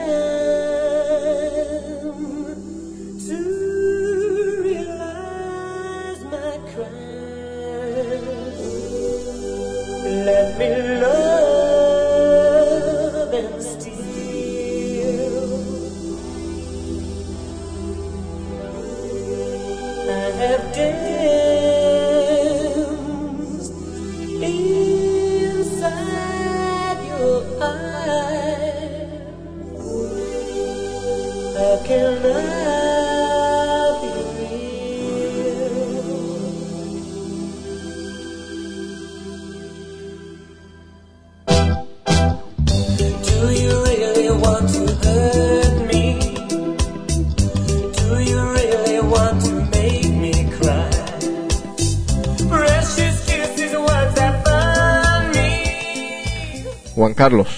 Carlos, 57.25 57.49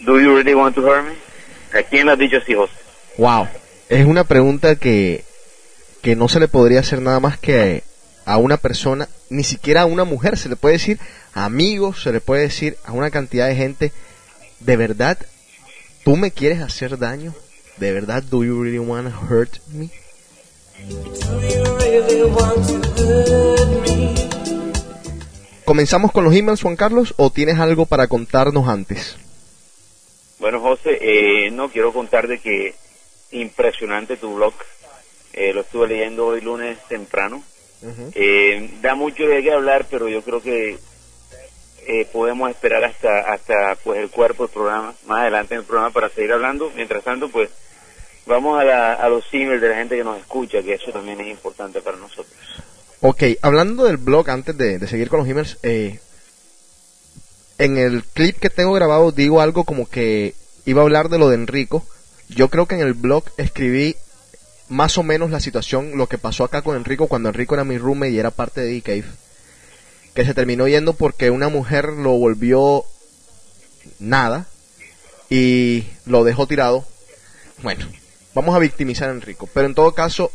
Do 0.00 0.18
you 0.18 0.34
really 0.34 0.52
want 0.52 0.74
to 0.74 0.82
hurt 0.82 1.04
me? 1.06 1.14
¿A 1.78 1.84
quién 1.84 2.06
le 2.06 2.12
has 2.14 2.18
dicho 2.18 2.38
así, 2.38 2.54
José? 2.54 2.72
wow, 3.18 3.46
es 3.88 4.04
una 4.04 4.24
pregunta 4.24 4.74
que, 4.74 5.24
que 6.02 6.16
no 6.16 6.28
se 6.28 6.40
le 6.40 6.48
podría 6.48 6.80
hacer 6.80 7.00
nada 7.00 7.20
más 7.20 7.38
que 7.38 7.84
a 8.24 8.36
una 8.36 8.56
persona, 8.56 9.08
ni 9.28 9.44
siquiera 9.44 9.82
a 9.82 9.86
una 9.86 10.02
mujer, 10.02 10.36
se 10.38 10.48
le 10.48 10.56
puede 10.56 10.72
decir 10.72 10.98
a 11.32 11.44
amigos, 11.44 12.02
se 12.02 12.10
le 12.10 12.20
puede 12.20 12.42
decir 12.42 12.76
a 12.84 12.90
una 12.90 13.12
cantidad 13.12 13.46
de 13.46 13.54
gente, 13.54 13.92
de 14.58 14.76
verdad, 14.76 15.16
¿tú 16.04 16.16
me 16.16 16.32
quieres 16.32 16.60
hacer 16.60 16.98
daño? 16.98 17.32
¿De 17.76 17.92
verdad, 17.92 18.24
do 18.24 18.42
you 18.42 18.60
really 18.60 18.80
want 18.80 19.08
to 19.08 19.16
hurt 19.32 19.58
me? 19.68 19.88
Do 20.88 21.40
you 21.42 21.76
really 21.78 22.22
want 22.24 22.66
to 22.66 23.04
hurt 23.04 23.86
me? 23.86 24.29
¿Comenzamos 25.74 26.10
con 26.10 26.24
los 26.24 26.34
emails, 26.34 26.62
Juan 26.62 26.74
Carlos, 26.74 27.14
o 27.16 27.30
tienes 27.30 27.60
algo 27.60 27.86
para 27.86 28.08
contarnos 28.08 28.66
antes? 28.66 29.16
Bueno, 30.40 30.58
José, 30.60 30.98
eh, 31.00 31.52
no 31.52 31.68
quiero 31.70 31.92
contarte 31.92 32.40
que 32.40 32.74
impresionante 33.30 34.16
tu 34.16 34.34
blog. 34.34 34.52
Eh, 35.32 35.52
lo 35.52 35.60
estuve 35.60 35.86
leyendo 35.86 36.26
hoy 36.26 36.40
lunes 36.40 36.76
temprano. 36.88 37.44
Eh, 38.16 38.68
da 38.82 38.96
mucho 38.96 39.22
de 39.28 39.44
qué 39.44 39.52
hablar, 39.52 39.86
pero 39.88 40.08
yo 40.08 40.22
creo 40.22 40.42
que 40.42 40.76
eh, 41.86 42.04
podemos 42.12 42.50
esperar 42.50 42.82
hasta 42.82 43.32
hasta 43.32 43.76
pues 43.84 44.00
el 44.00 44.10
cuerpo 44.10 44.42
del 44.48 44.52
programa, 44.52 44.92
más 45.06 45.20
adelante 45.20 45.54
en 45.54 45.60
el 45.60 45.66
programa 45.66 45.92
para 45.92 46.08
seguir 46.08 46.32
hablando. 46.32 46.72
Mientras 46.74 47.04
tanto, 47.04 47.28
pues 47.28 47.48
vamos 48.26 48.58
a, 48.60 48.64
la- 48.64 48.94
a 48.94 49.08
los 49.08 49.24
emails 49.32 49.62
de 49.62 49.68
la 49.68 49.76
gente 49.76 49.96
que 49.96 50.02
nos 50.02 50.18
escucha, 50.18 50.64
que 50.64 50.74
eso 50.74 50.90
también 50.90 51.20
es 51.20 51.28
importante 51.28 51.80
para 51.80 51.96
nosotros. 51.96 52.34
Ok, 53.02 53.22
hablando 53.40 53.84
del 53.84 53.96
blog, 53.96 54.28
antes 54.28 54.56
de, 54.58 54.86
seguir 54.86 55.08
con 55.08 55.20
los 55.20 55.28
emails, 55.28 55.56
eh, 55.62 56.00
en 57.56 57.78
el 57.78 58.04
clip 58.04 58.38
que 58.38 58.50
tengo 58.50 58.72
grabado 58.72 59.10
digo 59.10 59.40
algo 59.40 59.64
como 59.64 59.88
que 59.88 60.34
iba 60.66 60.82
a 60.82 60.84
hablar 60.84 61.08
de 61.08 61.18
lo 61.18 61.28
de 61.28 61.36
Enrico. 61.36 61.86
Yo 62.28 62.48
creo 62.48 62.66
que 62.66 62.74
en 62.74 62.82
el 62.82 62.92
blog 62.92 63.24
escribí 63.38 63.96
más 64.68 64.98
o 64.98 65.02
menos 65.02 65.30
la 65.30 65.40
situación, 65.40 65.96
lo 65.96 66.08
que 66.08 66.18
pasó 66.18 66.44
acá 66.44 66.62
con 66.62 66.76
Enrico 66.76 67.08
cuando 67.08 67.28
Enrico 67.30 67.54
era 67.54 67.64
mi 67.64 67.78
roommate 67.78 68.12
y 68.12 68.18
era 68.18 68.30
parte 68.30 68.60
de 68.60 68.68
D-Cave. 68.68 69.04
Que 70.14 70.24
se 70.24 70.34
terminó 70.34 70.68
yendo 70.68 70.92
porque 70.92 71.30
una 71.30 71.48
mujer 71.48 71.88
lo 71.88 72.12
volvió 72.12 72.84
nada 73.98 74.46
y 75.30 75.86
lo 76.04 76.22
dejó 76.24 76.46
tirado. 76.46 76.84
Bueno, 77.62 77.86
vamos 78.34 78.54
a 78.54 78.58
victimizar 78.58 79.08
a 79.08 79.12
Enrico. 79.12 79.48
Pero 79.52 79.66
en 79.66 79.74
todo 79.74 79.92
caso, 79.92 80.30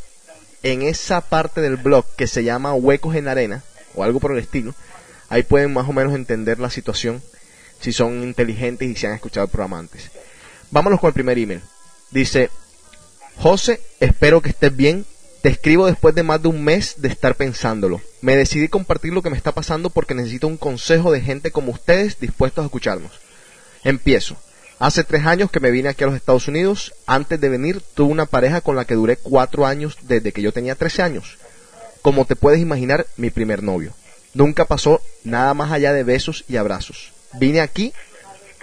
en 0.66 0.82
esa 0.82 1.22
parte 1.22 1.62
del 1.62 1.78
blog 1.78 2.06
que 2.16 2.26
se 2.26 2.44
llama 2.44 2.74
Huecos 2.74 3.16
en 3.16 3.28
Arena, 3.28 3.62
o 3.94 4.04
algo 4.04 4.20
por 4.20 4.32
el 4.32 4.40
estilo, 4.40 4.74
ahí 5.30 5.44
pueden 5.44 5.72
más 5.72 5.88
o 5.88 5.94
menos 5.94 6.16
entender 6.16 6.60
la 6.60 6.72
situación, 6.72 7.22
si 7.80 7.94
son 7.94 8.24
inteligentes 8.24 8.90
y 8.90 8.96
si 8.96 9.06
han 9.06 9.14
escuchado 9.14 9.46
el 9.46 9.52
programa 9.52 9.78
antes. 9.78 10.10
Vámonos 10.72 11.00
con 11.00 11.10
el 11.10 11.14
primer 11.14 11.38
email. 11.38 11.62
Dice, 12.10 12.50
José, 13.38 13.80
espero 14.00 14.42
que 14.42 14.50
estés 14.50 14.76
bien. 14.76 15.06
Te 15.44 15.50
escribo 15.50 15.86
después 15.86 16.16
de 16.16 16.24
más 16.24 16.42
de 16.42 16.48
un 16.48 16.64
mes 16.64 16.96
de 16.98 17.10
estar 17.10 17.36
pensándolo. 17.36 18.02
Me 18.22 18.36
decidí 18.36 18.68
compartir 18.68 19.14
lo 19.14 19.22
que 19.22 19.30
me 19.30 19.38
está 19.38 19.52
pasando 19.52 19.92
porque 19.92 20.16
necesito 20.16 20.48
un 20.48 20.58
consejo 20.58 21.12
de 21.12 21.22
gente 21.22 21.52
como 21.52 21.74
ustedes 21.74 22.20
dispuestos 22.20 22.64
a 22.64 22.66
escucharnos. 22.66 23.12
Empiezo. 23.84 24.36
Hace 24.78 25.06
tres 25.06 25.26
años 25.26 25.50
que 25.52 25.62
me 25.62 25.72
vine 25.72 25.90
aquí 25.90 26.04
a 26.04 26.08
los 26.08 26.16
Estados 26.16 26.50
Unidos. 26.50 26.94
Antes 27.06 27.40
de 27.40 27.48
venir 27.48 27.82
tuve 27.94 28.12
una 28.12 28.26
pareja 28.26 28.60
con 28.60 28.76
la 28.76 28.86
que 28.86 28.96
duré 28.96 29.16
cuatro 29.16 29.66
años 29.66 29.98
desde 30.02 30.34
que 30.34 30.42
yo 30.42 30.52
tenía 30.52 30.76
13 30.76 31.02
años. 31.02 31.38
Como 32.02 32.26
te 32.26 32.36
puedes 32.36 32.60
imaginar, 32.60 33.08
mi 33.16 33.30
primer 33.30 33.64
novio. 33.64 33.94
Nunca 34.34 34.66
pasó 34.66 35.02
nada 35.24 35.54
más 35.54 35.72
allá 35.72 35.94
de 35.94 36.04
besos 36.04 36.44
y 36.50 36.58
abrazos. 36.58 37.14
Vine 37.40 37.62
aquí, 37.62 37.94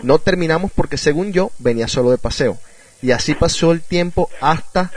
no 0.02 0.18
terminamos 0.18 0.70
porque 0.70 0.98
según 0.98 1.32
yo 1.32 1.50
venía 1.58 1.88
solo 1.88 2.10
de 2.10 2.18
paseo. 2.18 2.58
Y 3.00 3.12
así 3.12 3.34
pasó 3.34 3.72
el 3.72 3.80
tiempo 3.80 4.28
hasta 4.40 4.92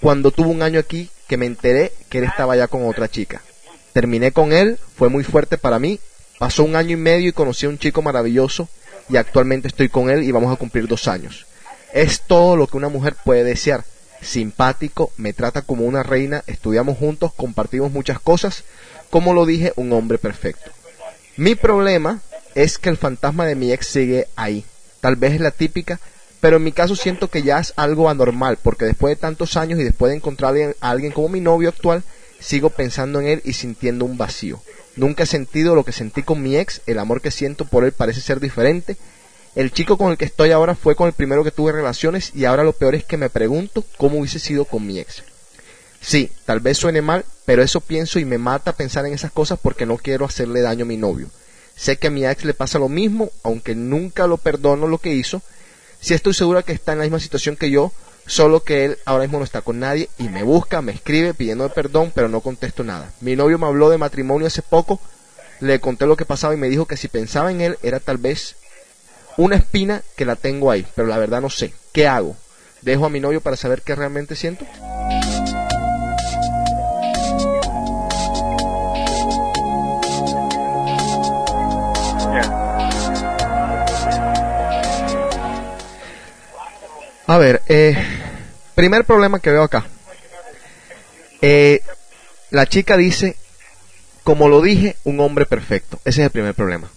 cuando 0.00 0.32
tuve 0.32 0.48
un 0.48 0.62
año 0.62 0.80
aquí 0.80 1.08
que 1.28 1.36
me 1.36 1.46
enteré 1.46 1.92
que 2.08 2.18
él 2.18 2.24
estaba 2.24 2.56
ya 2.56 2.66
con 2.66 2.86
otra 2.86 3.08
chica. 3.08 3.42
Terminé 3.92 4.32
con 4.32 4.52
él, 4.52 4.78
fue 4.96 5.08
muy 5.08 5.22
fuerte 5.22 5.56
para 5.56 5.78
mí. 5.78 6.00
Pasó 6.38 6.64
un 6.64 6.74
año 6.74 6.94
y 6.94 7.00
medio 7.00 7.28
y 7.28 7.32
conocí 7.32 7.66
a 7.66 7.68
un 7.68 7.78
chico 7.78 8.02
maravilloso 8.02 8.68
y 9.08 9.16
actualmente 9.16 9.68
estoy 9.68 9.88
con 9.88 10.10
él 10.10 10.22
y 10.22 10.32
vamos 10.32 10.52
a 10.52 10.56
cumplir 10.58 10.86
dos 10.86 11.08
años. 11.08 11.46
Es 11.92 12.20
todo 12.20 12.56
lo 12.56 12.66
que 12.66 12.76
una 12.76 12.88
mujer 12.88 13.16
puede 13.24 13.44
desear. 13.44 13.84
Simpático, 14.20 15.12
me 15.16 15.32
trata 15.32 15.62
como 15.62 15.84
una 15.84 16.02
reina, 16.02 16.42
estudiamos 16.46 16.98
juntos, 16.98 17.32
compartimos 17.34 17.92
muchas 17.92 18.20
cosas. 18.20 18.64
Como 19.10 19.32
lo 19.32 19.46
dije, 19.46 19.72
un 19.76 19.92
hombre 19.92 20.18
perfecto. 20.18 20.70
Mi 21.36 21.54
problema 21.54 22.20
es 22.54 22.78
que 22.78 22.88
el 22.88 22.96
fantasma 22.96 23.46
de 23.46 23.54
mi 23.54 23.72
ex 23.72 23.86
sigue 23.86 24.26
ahí. 24.36 24.64
Tal 25.00 25.16
vez 25.16 25.34
es 25.34 25.40
la 25.40 25.52
típica, 25.52 26.00
pero 26.40 26.56
en 26.56 26.64
mi 26.64 26.72
caso 26.72 26.96
siento 26.96 27.28
que 27.28 27.42
ya 27.42 27.58
es 27.60 27.72
algo 27.76 28.10
anormal, 28.10 28.58
porque 28.62 28.84
después 28.84 29.12
de 29.12 29.20
tantos 29.20 29.56
años 29.56 29.78
y 29.78 29.84
después 29.84 30.10
de 30.10 30.16
encontrar 30.16 30.54
a 30.80 30.90
alguien- 30.90 31.12
como 31.12 31.28
mi 31.28 31.40
novio 31.40 31.68
actual, 31.68 32.02
sigo 32.40 32.70
pensando 32.70 33.20
en 33.20 33.28
él 33.28 33.42
y 33.44 33.52
sintiendo 33.52 34.04
un 34.04 34.18
vacío. 34.18 34.60
Nunca 34.98 35.22
he 35.22 35.26
sentido 35.26 35.76
lo 35.76 35.84
que 35.84 35.92
sentí 35.92 36.24
con 36.24 36.42
mi 36.42 36.56
ex, 36.56 36.80
el 36.86 36.98
amor 36.98 37.20
que 37.20 37.30
siento 37.30 37.64
por 37.64 37.84
él 37.84 37.92
parece 37.92 38.20
ser 38.20 38.40
diferente. 38.40 38.96
El 39.54 39.70
chico 39.70 39.96
con 39.96 40.10
el 40.10 40.18
que 40.18 40.24
estoy 40.24 40.50
ahora 40.50 40.74
fue 40.74 40.96
con 40.96 41.06
el 41.06 41.12
primero 41.12 41.44
que 41.44 41.52
tuve 41.52 41.70
relaciones 41.70 42.32
y 42.34 42.46
ahora 42.46 42.64
lo 42.64 42.72
peor 42.72 42.96
es 42.96 43.04
que 43.04 43.16
me 43.16 43.30
pregunto 43.30 43.84
cómo 43.96 44.18
hubiese 44.18 44.40
sido 44.40 44.64
con 44.64 44.84
mi 44.84 44.98
ex. 44.98 45.22
Sí, 46.00 46.32
tal 46.44 46.58
vez 46.58 46.78
suene 46.78 47.00
mal, 47.00 47.24
pero 47.44 47.62
eso 47.62 47.80
pienso 47.80 48.18
y 48.18 48.24
me 48.24 48.38
mata 48.38 48.72
pensar 48.72 49.06
en 49.06 49.14
esas 49.14 49.30
cosas 49.30 49.60
porque 49.62 49.86
no 49.86 49.98
quiero 49.98 50.24
hacerle 50.24 50.62
daño 50.62 50.84
a 50.84 50.88
mi 50.88 50.96
novio. 50.96 51.30
Sé 51.76 51.96
que 51.96 52.08
a 52.08 52.10
mi 52.10 52.26
ex 52.26 52.44
le 52.44 52.54
pasa 52.54 52.80
lo 52.80 52.88
mismo, 52.88 53.30
aunque 53.44 53.76
nunca 53.76 54.26
lo 54.26 54.36
perdono 54.36 54.88
lo 54.88 54.98
que 54.98 55.14
hizo. 55.14 55.42
Sí 56.00 56.12
estoy 56.12 56.34
segura 56.34 56.64
que 56.64 56.72
está 56.72 56.90
en 56.90 56.98
la 56.98 57.04
misma 57.04 57.20
situación 57.20 57.54
que 57.54 57.70
yo, 57.70 57.92
solo 58.28 58.62
que 58.62 58.84
él 58.84 58.98
ahora 59.06 59.24
mismo 59.24 59.38
no 59.38 59.44
está 59.44 59.62
con 59.62 59.80
nadie 59.80 60.08
y 60.18 60.28
me 60.28 60.44
busca, 60.44 60.82
me 60.82 60.92
escribe 60.92 61.34
pidiendo 61.34 61.68
perdón, 61.70 62.12
pero 62.14 62.28
no 62.28 62.40
contesto 62.40 62.84
nada. 62.84 63.10
Mi 63.20 63.34
novio 63.34 63.58
me 63.58 63.66
habló 63.66 63.90
de 63.90 63.98
matrimonio 63.98 64.46
hace 64.46 64.62
poco, 64.62 65.00
le 65.58 65.80
conté 65.80 66.06
lo 66.06 66.16
que 66.16 66.24
pasaba 66.24 66.54
y 66.54 66.58
me 66.58 66.68
dijo 66.68 66.86
que 66.86 66.96
si 66.96 67.08
pensaba 67.08 67.50
en 67.50 67.60
él 67.60 67.78
era 67.82 67.98
tal 67.98 68.18
vez 68.18 68.54
una 69.36 69.56
espina 69.56 70.02
que 70.16 70.24
la 70.24 70.36
tengo 70.36 70.70
ahí, 70.70 70.86
pero 70.94 71.08
la 71.08 71.18
verdad 71.18 71.40
no 71.40 71.50
sé. 71.50 71.72
¿Qué 71.92 72.06
hago? 72.06 72.36
dejo 72.82 73.06
a 73.06 73.10
mi 73.10 73.18
novio 73.18 73.40
para 73.40 73.56
saber 73.56 73.82
qué 73.82 73.94
realmente 73.94 74.36
siento. 74.36 74.64
A 87.26 87.36
ver, 87.36 87.60
eh, 87.68 87.94
primer 88.78 89.04
problema 89.04 89.40
que 89.40 89.50
veo 89.50 89.64
acá. 89.64 89.86
Eh, 91.42 91.80
la 92.50 92.64
chica 92.66 92.96
dice, 92.96 93.34
como 94.22 94.48
lo 94.48 94.62
dije, 94.62 94.94
un 95.02 95.18
hombre 95.18 95.46
perfecto. 95.46 95.98
Ese 96.04 96.20
es 96.20 96.26
el 96.26 96.30
primer 96.30 96.54
problema. 96.54 96.88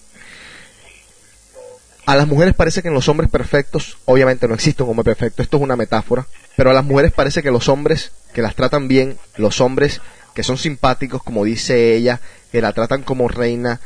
A 2.06 2.16
las 2.16 2.28
mujeres 2.28 2.54
parece 2.54 2.84
que 2.84 2.90
en 2.90 2.94
los 2.94 3.10
hombres 3.10 3.32
perfectos, 3.32 3.98
obviamente 4.06 4.48
no 4.48 4.54
existe 4.54 4.84
un 4.84 4.92
hombre 4.92 5.06
perfecto, 5.06 5.42
esto 5.42 5.58
es 5.58 5.64
una 5.64 5.76
metáfora, 5.76 6.28
pero 6.56 6.70
a 6.70 6.74
las 6.74 6.86
mujeres 6.86 7.14
parece 7.14 7.42
que 7.42 7.50
los 7.50 7.68
hombres 7.68 8.12
que 8.32 8.44
las 8.44 8.54
tratan 8.54 8.88
bien, 8.88 9.18
los 9.38 9.60
hombres 9.60 10.02
que 10.36 10.44
son 10.44 10.60
simpáticos, 10.60 11.24
como 11.24 11.46
dice 11.46 11.96
ella, 11.96 12.22
que 12.52 12.62
la 12.62 12.74
tratan 12.74 13.02
como 13.02 13.28
reina, 13.28 13.82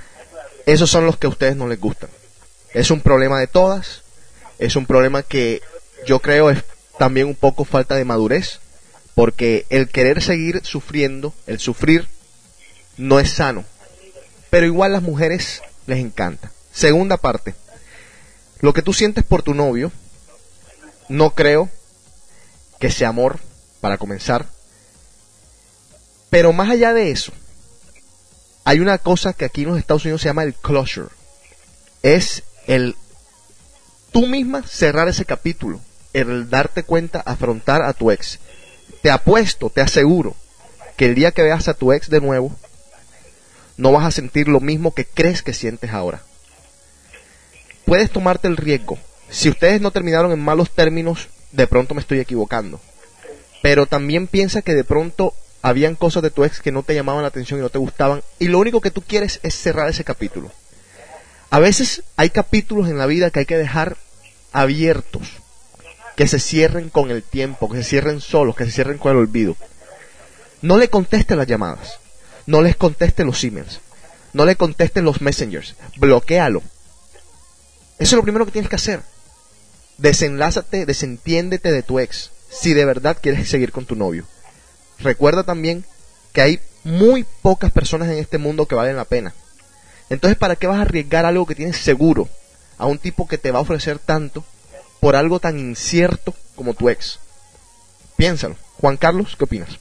esos 0.65 0.89
son 0.89 1.05
los 1.05 1.15
que 1.15 1.27
a 1.27 1.29
ustedes 1.29 1.55
no 1.55 1.69
les 1.69 1.79
gustan. 1.79 2.09
Es 2.73 2.91
un 2.91 2.99
problema 2.99 3.39
de 3.39 3.47
todas, 3.47 4.01
es 4.59 4.75
un 4.75 4.85
problema 4.85 5.23
que 5.23 5.61
yo 6.05 6.19
creo 6.19 6.49
es 6.49 6.61
también 6.97 7.27
un 7.27 7.35
poco 7.35 7.65
falta 7.65 7.95
de 7.95 8.05
madurez, 8.05 8.59
porque 9.13 9.65
el 9.69 9.89
querer 9.89 10.21
seguir 10.21 10.61
sufriendo, 10.65 11.33
el 11.47 11.59
sufrir, 11.59 12.07
no 12.97 13.19
es 13.19 13.31
sano. 13.31 13.65
Pero 14.49 14.65
igual 14.65 14.91
las 14.93 15.01
mujeres 15.01 15.61
les 15.87 15.99
encanta. 15.99 16.51
Segunda 16.71 17.17
parte, 17.17 17.55
lo 18.59 18.73
que 18.73 18.81
tú 18.81 18.93
sientes 18.93 19.23
por 19.23 19.43
tu 19.43 19.53
novio, 19.53 19.91
no 21.09 21.31
creo 21.31 21.69
que 22.79 22.91
sea 22.91 23.09
amor, 23.09 23.39
para 23.85 23.99
comenzar. 23.99 24.47
Pero 26.31 26.51
más 26.53 26.71
allá 26.71 26.91
de 26.91 27.11
eso, 27.11 27.31
hay 28.63 28.79
una 28.79 28.97
cosa 28.97 29.33
que 29.33 29.45
aquí 29.45 29.61
en 29.61 29.69
los 29.69 29.77
Estados 29.77 30.05
Unidos 30.05 30.21
se 30.21 30.27
llama 30.27 30.43
el 30.43 30.55
closure. 30.55 31.09
Es 32.01 32.41
el 32.65 32.95
tú 34.11 34.25
misma 34.25 34.63
cerrar 34.63 35.07
ese 35.07 35.23
capítulo, 35.23 35.81
el 36.15 36.49
darte 36.49 36.83
cuenta, 36.83 37.19
afrontar 37.19 37.81
a 37.81 37.93
tu 37.93 38.11
ex. 38.11 38.39
Te 39.01 39.11
apuesto, 39.11 39.69
te 39.69 39.81
aseguro, 39.81 40.35
que 40.97 41.05
el 41.05 41.15
día 41.15 41.31
que 41.31 41.43
veas 41.43 41.67
a 41.67 41.73
tu 41.73 41.91
ex 41.91 42.09
de 42.09 42.21
nuevo, 42.21 42.55
no 43.77 43.91
vas 43.91 44.05
a 44.05 44.11
sentir 44.11 44.47
lo 44.47 44.61
mismo 44.61 44.93
que 44.93 45.05
crees 45.05 45.41
que 45.41 45.53
sientes 45.53 45.91
ahora. 45.91 46.21
Puedes 47.85 48.09
tomarte 48.09 48.47
el 48.47 48.57
riesgo. 48.57 48.97
Si 49.29 49.49
ustedes 49.49 49.81
no 49.81 49.91
terminaron 49.91 50.31
en 50.31 50.39
malos 50.39 50.71
términos, 50.71 51.27
de 51.51 51.67
pronto 51.67 51.93
me 51.93 52.01
estoy 52.01 52.19
equivocando. 52.19 52.79
Pero 53.61 53.85
también 53.85 54.27
piensa 54.27 54.61
que 54.61 54.73
de 54.73 54.83
pronto 54.83 55.33
habían 55.61 55.95
cosas 55.95 56.23
de 56.23 56.31
tu 56.31 56.43
ex 56.43 56.61
que 56.61 56.71
no 56.71 56.83
te 56.83 56.93
llamaban 56.93 57.23
la 57.23 57.27
atención 57.27 57.59
y 57.59 57.63
no 57.63 57.69
te 57.69 57.79
gustaban, 57.79 58.21
y 58.39 58.47
lo 58.47 58.59
único 58.59 58.81
que 58.81 58.91
tú 58.91 59.01
quieres 59.01 59.39
es 59.43 59.55
cerrar 59.55 59.89
ese 59.89 60.03
capítulo. 60.03 60.51
A 61.49 61.59
veces 61.59 62.03
hay 62.17 62.29
capítulos 62.29 62.87
en 62.87 62.97
la 62.97 63.05
vida 63.05 63.31
que 63.31 63.39
hay 63.39 63.45
que 63.45 63.57
dejar 63.57 63.97
abiertos, 64.51 65.27
que 66.15 66.27
se 66.27 66.39
cierren 66.39 66.89
con 66.89 67.11
el 67.11 67.23
tiempo, 67.23 67.69
que 67.69 67.77
se 67.77 67.83
cierren 67.83 68.21
solos, 68.21 68.55
que 68.55 68.65
se 68.65 68.71
cierren 68.71 68.97
con 68.97 69.11
el 69.11 69.17
olvido. 69.17 69.55
No 70.61 70.77
le 70.77 70.89
conteste 70.89 71.35
las 71.35 71.47
llamadas, 71.47 71.99
no 72.45 72.61
les 72.61 72.75
conteste 72.75 73.25
los 73.25 73.43
emails, 73.43 73.81
no 74.33 74.45
le 74.45 74.55
conteste 74.55 75.01
los 75.01 75.21
messengers, 75.21 75.75
bloquealo. 75.97 76.61
Eso 77.99 78.15
es 78.15 78.17
lo 78.17 78.23
primero 78.23 78.45
que 78.45 78.51
tienes 78.51 78.69
que 78.69 78.75
hacer. 78.75 79.01
Desenlázate, 79.97 80.85
desentiéndete 80.85 81.71
de 81.71 81.83
tu 81.83 81.99
ex, 81.99 82.31
si 82.49 82.73
de 82.73 82.85
verdad 82.85 83.17
quieres 83.21 83.47
seguir 83.49 83.71
con 83.71 83.85
tu 83.85 83.95
novio. 83.95 84.25
Recuerda 84.99 85.43
también 85.43 85.85
que 86.33 86.41
hay 86.41 86.59
muy 86.83 87.25
pocas 87.41 87.71
personas 87.71 88.09
en 88.09 88.17
este 88.17 88.37
mundo 88.37 88.67
que 88.67 88.75
valen 88.75 88.95
la 88.95 89.05
pena. 89.05 89.33
Entonces, 90.09 90.37
¿para 90.37 90.55
qué 90.55 90.67
vas 90.67 90.77
a 90.79 90.83
arriesgar 90.83 91.25
algo 91.25 91.45
que 91.45 91.55
tienes 91.55 91.77
seguro 91.77 92.29
a 92.77 92.85
un 92.85 92.99
tipo 92.99 93.27
que 93.27 93.37
te 93.37 93.51
va 93.51 93.59
a 93.59 93.63
ofrecer 93.63 93.99
tanto 93.99 94.43
por 95.05 95.15
algo 95.15 95.39
tan 95.39 95.59
incierto 95.59 96.33
como 96.55 96.73
tu 96.73 96.89
ex? 96.89 97.19
Piénsalo. 98.17 98.55
Juan 98.81 98.97
Carlos, 98.97 99.35
¿qué 99.37 99.43
opinas? 99.43 99.77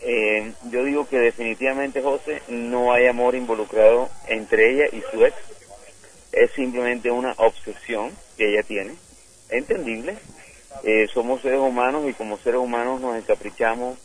Eh, 0.00 0.52
yo 0.70 0.84
digo 0.84 1.08
que 1.08 1.18
definitivamente, 1.18 2.00
José, 2.00 2.40
no 2.46 2.92
hay 2.92 3.08
amor 3.08 3.34
involucrado 3.34 4.08
entre 4.28 4.70
ella 4.70 4.84
y 4.92 5.02
su 5.10 5.24
ex. 5.24 5.34
Es 6.30 6.52
simplemente 6.52 7.10
una 7.10 7.32
obsesión 7.38 8.12
que 8.36 8.52
ella 8.52 8.62
tiene. 8.62 8.94
Entendible. 9.48 10.18
Eh, 10.84 11.08
somos 11.12 11.42
seres 11.42 11.58
humanos 11.58 12.08
y 12.08 12.12
como 12.12 12.38
seres 12.38 12.60
humanos 12.60 13.00
nos 13.00 13.16
encaprichamos, 13.16 13.98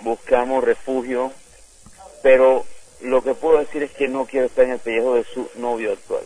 buscamos 0.00 0.64
refugio, 0.64 1.30
pero 2.24 2.66
lo 3.00 3.22
que 3.22 3.34
puedo 3.34 3.60
decir 3.60 3.84
es 3.84 3.92
que 3.92 4.08
no 4.08 4.26
quiero 4.26 4.46
estar 4.46 4.64
en 4.64 4.72
el 4.72 4.80
pellejo 4.80 5.14
de 5.14 5.22
su 5.22 5.48
novio 5.54 5.92
actual. 5.92 6.24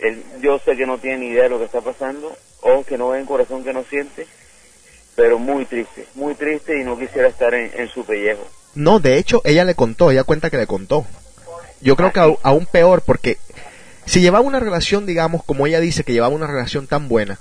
Él, 0.00 0.22
yo 0.40 0.60
sé 0.60 0.76
que 0.76 0.86
no 0.86 0.98
tiene 0.98 1.18
ni 1.18 1.26
idea 1.26 1.44
de 1.44 1.48
lo 1.48 1.58
que 1.58 1.64
está 1.64 1.80
pasando, 1.80 2.36
o 2.62 2.84
que 2.84 2.96
no 2.96 3.10
ve 3.10 3.20
en 3.20 3.26
corazón 3.26 3.62
que 3.64 3.72
no 3.72 3.84
siente, 3.84 4.26
pero 5.14 5.38
muy 5.38 5.66
triste, 5.66 6.06
muy 6.14 6.34
triste 6.34 6.80
y 6.80 6.84
no 6.84 6.98
quisiera 6.98 7.28
estar 7.28 7.52
en, 7.54 7.70
en 7.74 7.88
su 7.88 8.04
pellejo. 8.04 8.46
No, 8.74 8.98
de 9.00 9.18
hecho, 9.18 9.42
ella 9.44 9.64
le 9.64 9.74
contó, 9.74 10.10
ella 10.10 10.24
cuenta 10.24 10.48
que 10.48 10.56
le 10.56 10.66
contó. 10.66 11.04
Yo 11.82 11.94
creo 11.96 12.12
que 12.12 12.20
au- 12.20 12.38
aún 12.42 12.64
peor, 12.66 13.02
porque 13.02 13.36
si 14.06 14.20
llevaba 14.20 14.44
una 14.46 14.60
relación, 14.60 15.04
digamos, 15.04 15.44
como 15.44 15.66
ella 15.66 15.80
dice 15.80 16.04
que 16.04 16.12
llevaba 16.14 16.34
una 16.34 16.46
relación 16.46 16.86
tan 16.86 17.08
buena, 17.08 17.38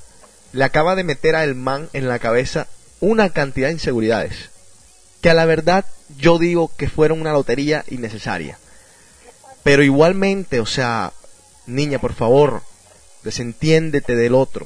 le 0.51 0.63
acaba 0.65 0.95
de 0.95 1.05
meter 1.05 1.35
a 1.35 1.43
el 1.45 1.55
man 1.55 1.87
en 1.93 2.09
la 2.09 2.19
cabeza 2.19 2.67
una 2.99 3.29
cantidad 3.29 3.67
de 3.67 3.73
inseguridades, 3.73 4.49
que 5.21 5.29
a 5.29 5.33
la 5.33 5.45
verdad 5.45 5.85
yo 6.17 6.37
digo 6.39 6.69
que 6.75 6.89
fueron 6.89 7.21
una 7.21 7.31
lotería 7.31 7.85
innecesaria. 7.89 8.57
Pero 9.63 9.83
igualmente, 9.83 10.59
o 10.59 10.65
sea, 10.65 11.13
niña, 11.67 11.99
por 11.99 12.13
favor, 12.13 12.61
desentiéndete 13.23 14.15
del 14.15 14.35
otro. 14.35 14.65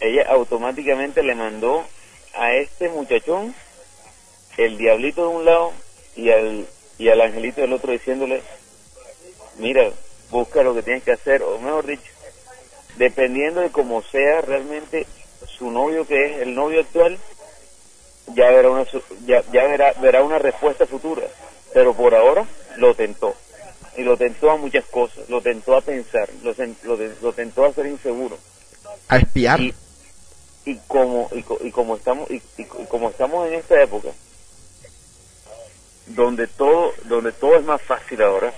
Ella 0.00 0.26
automáticamente 0.28 1.22
le 1.22 1.34
mandó 1.34 1.84
a 2.34 2.54
este 2.54 2.88
muchachón 2.88 3.54
el 4.56 4.78
diablito 4.78 5.22
de 5.22 5.36
un 5.36 5.44
lado 5.44 5.72
y 6.14 6.30
al, 6.30 6.66
y 6.98 7.08
al 7.08 7.20
angelito 7.20 7.60
del 7.60 7.72
otro 7.72 7.92
diciéndole, 7.92 8.42
mira, 9.58 9.90
busca 10.30 10.62
lo 10.62 10.74
que 10.74 10.82
tienes 10.82 11.02
que 11.02 11.12
hacer, 11.12 11.42
o 11.42 11.58
mejor 11.58 11.86
dicho, 11.86 12.12
dependiendo 12.96 13.60
de 13.60 13.70
cómo 13.70 14.02
sea 14.02 14.40
realmente 14.40 15.06
su 15.46 15.70
novio 15.70 16.06
que 16.06 16.24
es 16.26 16.42
el 16.42 16.54
novio 16.54 16.80
actual, 16.80 17.18
ya 18.34 18.50
verá 18.50 18.70
una, 18.70 18.84
ya, 19.24 19.42
ya 19.52 19.64
verá, 19.64 19.92
verá 20.00 20.22
una 20.22 20.38
respuesta 20.38 20.86
futura. 20.86 21.22
Pero 21.72 21.94
por 21.94 22.14
ahora 22.14 22.46
lo 22.76 22.94
tentó. 22.94 23.34
Y 23.96 24.02
lo 24.02 24.16
tentó 24.16 24.50
a 24.50 24.56
muchas 24.56 24.84
cosas. 24.86 25.28
Lo 25.28 25.40
tentó 25.40 25.76
a 25.76 25.80
pensar. 25.80 26.28
Lo, 26.42 26.54
lo, 27.22 27.32
tentó 27.32 27.64
a 27.64 27.72
ser 27.72 27.86
inseguro. 27.86 28.38
A 29.08 29.18
espiar. 29.18 29.60
Y, 29.60 29.74
y 30.66 30.76
como 30.88 31.28
y, 31.32 31.42
co- 31.42 31.58
y 31.62 31.70
como 31.70 31.96
estamos 31.96 32.30
y, 32.30 32.42
y 32.58 32.64
co- 32.64 32.82
y 32.82 32.86
como 32.86 33.08
estamos 33.08 33.46
en 33.48 33.54
esta 33.54 33.80
época 33.82 34.08
donde 36.06 36.46
todo 36.48 36.92
donde 37.04 37.32
todo 37.32 37.56
es 37.56 37.64
más 37.64 37.80
fácil 37.82 38.20
ahora 38.22 38.52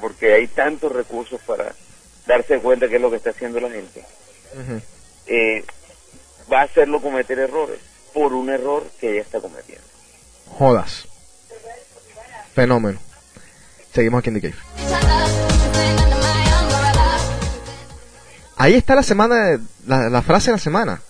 porque 0.00 0.34
hay 0.34 0.46
tantos 0.48 0.92
recursos 0.92 1.40
para 1.46 1.74
darse 2.26 2.60
cuenta 2.60 2.88
qué 2.88 2.96
es 2.96 3.00
lo 3.02 3.10
que 3.10 3.16
está 3.16 3.30
haciendo 3.30 3.60
la 3.60 3.70
gente 3.70 4.04
eh, 5.26 5.64
va 6.52 6.60
a 6.60 6.64
hacerlo 6.64 7.00
cometer 7.02 7.38
errores 7.38 7.80
por 8.12 8.32
un 8.32 8.48
error 8.50 8.84
que 9.00 9.10
ella 9.12 9.22
está 9.22 9.40
cometiendo 9.40 9.84
Jodas. 10.46 11.08
Fenómeno. 12.54 13.00
Seguimos 13.92 14.20
aquí 14.20 14.28
en 14.28 14.40
The 14.40 14.50
Cave. 14.52 14.62
Ahí 18.56 18.74
está 18.74 18.94
la 18.94 19.02
semana, 19.02 19.58
la, 19.86 20.08
la 20.10 20.22
frase 20.22 20.50
de 20.50 20.52
la 20.52 20.58
semana. 20.60 21.02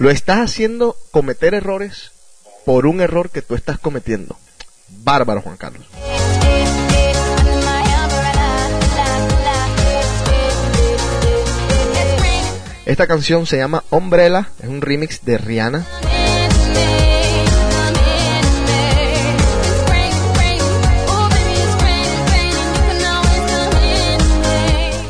Lo 0.00 0.10
estás 0.10 0.38
haciendo 0.38 0.96
cometer 1.10 1.54
errores 1.54 2.12
por 2.64 2.86
un 2.86 3.00
error 3.00 3.30
que 3.30 3.42
tú 3.42 3.56
estás 3.56 3.80
cometiendo. 3.80 4.38
Bárbaro, 5.02 5.42
Juan 5.42 5.56
Carlos. 5.56 5.84
Esta 12.86 13.08
canción 13.08 13.44
se 13.44 13.56
llama 13.56 13.82
Umbrella, 13.90 14.50
es 14.62 14.68
un 14.68 14.80
remix 14.82 15.24
de 15.24 15.36
Rihanna. 15.36 15.84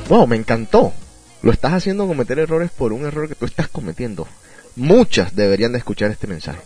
Wow, 0.09 0.27
me 0.27 0.37
encantó. 0.37 0.94
Lo 1.42 1.53
estás 1.53 1.74
haciendo 1.74 2.07
cometer 2.07 2.38
errores 2.38 2.70
por 2.70 2.94
un 2.94 3.05
error 3.05 3.29
que 3.29 3.35
tú 3.35 3.44
estás 3.44 3.68
cometiendo. 3.68 4.27
Muchas 4.76 5.35
deberían 5.35 5.72
de 5.72 5.78
escuchar 5.78 6.11
este 6.11 6.26
mensaje. 6.26 6.61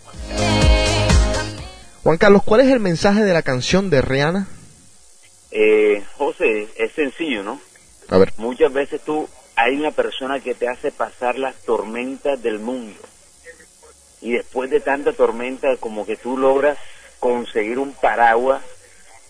Juan 2.03 2.17
Carlos, 2.17 2.43
¿cuál 2.43 2.61
es 2.61 2.67
el 2.67 2.79
mensaje 2.79 3.23
de 3.23 3.33
la 3.33 3.41
canción 3.43 3.89
de 3.89 4.01
Rihanna? 4.01 4.47
eh, 5.51 6.03
José 6.17 6.67
es 6.77 6.91
sencillo 6.93 7.43
no 7.43 7.61
A 8.09 8.17
ver. 8.17 8.33
muchas 8.37 8.73
veces 8.73 9.01
tú 9.05 9.29
hay 9.55 9.75
una 9.75 9.91
persona 9.91 10.39
que 10.39 10.55
te 10.55 10.67
hace 10.67 10.91
pasar 10.91 11.37
las 11.37 11.55
tormentas 11.57 12.41
del 12.41 12.57
mundo 12.59 12.99
y 14.19 14.31
después 14.31 14.71
de 14.71 14.79
tanta 14.79 15.13
tormenta 15.13 15.77
como 15.79 16.05
que 16.07 16.15
tú 16.17 16.37
logras 16.39 16.77
conseguir 17.19 17.77
un 17.77 17.93
paraguas 17.93 18.63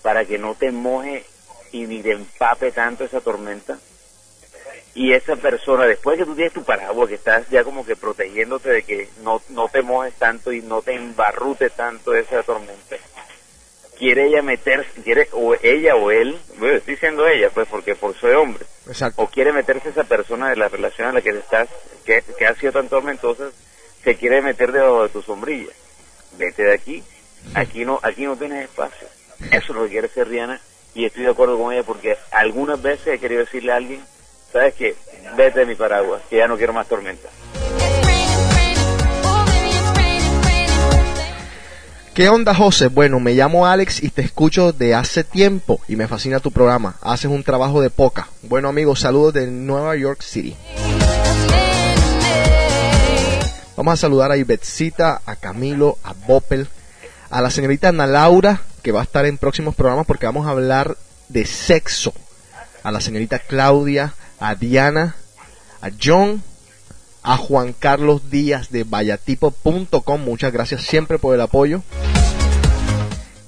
para 0.02 0.24
que 0.24 0.38
no 0.38 0.56
te 0.56 0.72
moje 0.72 1.26
y 1.74 1.86
ni 1.88 2.02
te 2.02 2.12
empape 2.14 2.72
tanto 2.72 3.04
esa 3.04 3.20
tormenta 3.20 3.78
y 4.96 5.14
esa 5.14 5.36
persona 5.36 5.86
después 5.86 6.18
que 6.18 6.26
tú 6.26 6.36
tienes 6.36 6.54
tu 6.54 6.64
paraguas 6.64 7.10
que 7.10 7.16
estás 7.16 7.50
ya 7.50 7.64
como 7.64 7.86
que 7.86 7.96
protegiéndote 7.96 8.70
de 8.70 8.84
que 8.84 9.10
no, 9.24 9.42
no 9.50 9.68
te 9.68 9.82
mojes 9.82 10.14
tanto 10.16 10.52
y 10.52 10.62
no 10.62 10.82
te 10.82 10.94
embarrute 10.94 11.70
tanto 11.70 12.14
esa 12.14 12.44
tormenta 12.44 12.98
quiere 13.98 14.28
ella 14.28 14.42
meterse 14.42 15.02
quiere 15.02 15.28
o 15.32 15.56
ella 15.62 15.96
o 15.96 16.12
él 16.12 16.38
bueno, 16.58 16.78
estoy 16.78 16.94
diciendo 16.96 17.28
ella 17.28 17.50
pues 17.52 17.68
porque 17.68 17.96
por 17.96 18.16
soy 18.16 18.34
hombre 18.34 18.66
Exacto. 18.88 19.22
o 19.22 19.28
quiere 19.28 19.54
meterse 19.54 19.90
esa 19.90 20.04
persona 20.04 20.50
de 20.50 20.58
la 20.58 20.68
relación 20.68 21.08
en 21.08 21.16
la 21.16 21.22
que 21.22 21.30
estás, 21.30 21.70
que, 22.06 22.24
que 22.38 22.46
ha 22.46 22.56
sido 22.56 22.74
tan 22.74 22.90
tormentosa, 22.90 23.50
se 24.04 24.16
quiere 24.16 24.42
meter 24.42 24.72
debajo 24.72 25.04
de 25.04 25.10
tu 25.10 25.22
sombrilla. 25.22 25.72
Vete 26.38 26.64
de 26.64 26.74
aquí, 26.74 27.04
aquí 27.54 27.86
no, 27.86 28.00
aquí 28.02 28.26
no 28.26 28.36
tienes 28.36 28.66
espacio. 28.66 29.08
Eso 29.52 29.58
es 29.58 29.70
lo 29.70 29.84
que 29.84 29.92
quiere 29.92 30.08
hacer 30.08 30.28
Rihanna 30.28 30.60
y 30.94 31.06
estoy 31.06 31.24
de 31.24 31.30
acuerdo 31.30 31.58
con 31.58 31.74
ella 31.74 31.84
porque 31.84 32.18
algunas 32.32 32.82
veces 32.82 33.08
he 33.08 33.20
querido 33.20 33.42
decirle 33.42 33.72
a 33.72 33.78
alguien, 33.78 34.04
sabes 34.54 34.76
que 34.76 34.96
vete 35.36 35.62
de 35.62 35.66
mi 35.66 35.76
paraguas, 35.76 36.22
que 36.30 36.38
ya 36.38 36.48
no 36.48 36.56
quiero 36.56 36.72
más 36.72 36.88
tormenta. 36.88 37.28
¿Qué 42.14 42.30
onda, 42.30 42.54
José? 42.54 42.90
Bueno, 42.90 43.20
me 43.20 43.34
llamo 43.34 43.66
Alex 43.66 44.04
y 44.04 44.10
te 44.10 44.22
escucho 44.22 44.72
de 44.72 44.94
hace 44.94 45.24
tiempo 45.24 45.82
y 45.88 45.96
me 45.96 46.08
fascina 46.08 46.40
tu 46.40 46.52
programa. 46.52 46.96
Haces 47.02 47.32
un 47.32 47.44
trabajo 47.44 47.82
de 47.82 47.90
poca. 47.90 48.28
Bueno, 48.44 48.70
amigos, 48.70 49.00
saludos 49.00 49.34
de 49.34 49.48
Nueva 49.48 49.96
York 49.96 50.22
City. 50.22 50.56
Vamos 53.76 53.94
a 53.96 53.98
saludar 53.98 54.32
a 54.32 54.38
Ibetzita, 54.38 55.24
a 55.26 55.36
Camilo, 55.36 55.98
a 56.04 56.14
Bopel, 56.28 56.68
a 57.32 57.42
la 57.42 57.50
señorita 57.50 57.90
Ana 57.90 58.06
Laura, 58.06 58.62
que 58.84 58.92
va 58.92 59.00
a 59.00 59.04
estar 59.04 59.26
en 59.26 59.40
próximos 59.40 59.74
programas 59.74 60.06
porque 60.06 60.28
vamos 60.28 60.46
a 60.46 60.52
hablar 60.52 60.96
de 61.30 61.46
sexo. 61.46 62.14
A 62.84 62.92
la 62.92 63.02
señorita 63.02 63.40
Claudia, 63.40 64.14
a 64.40 64.56
Diana, 64.56 65.16
a 65.82 65.90
John, 66.02 66.44
a 67.24 67.38
Juan 67.38 67.74
Carlos 67.74 68.30
Díaz 68.30 68.70
de 68.70 68.84
vallatipo.com. 68.84 70.22
Muchas 70.22 70.52
gracias 70.52 70.84
siempre 70.84 71.20
por 71.20 71.36
el 71.36 71.42
apoyo. 71.42 71.84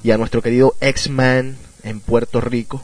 Y 0.04 0.12
a 0.12 0.18
nuestro 0.18 0.42
querido 0.42 0.76
X-Man 0.80 1.58
en 1.84 2.00
Puerto 2.00 2.42
Rico. 2.42 2.84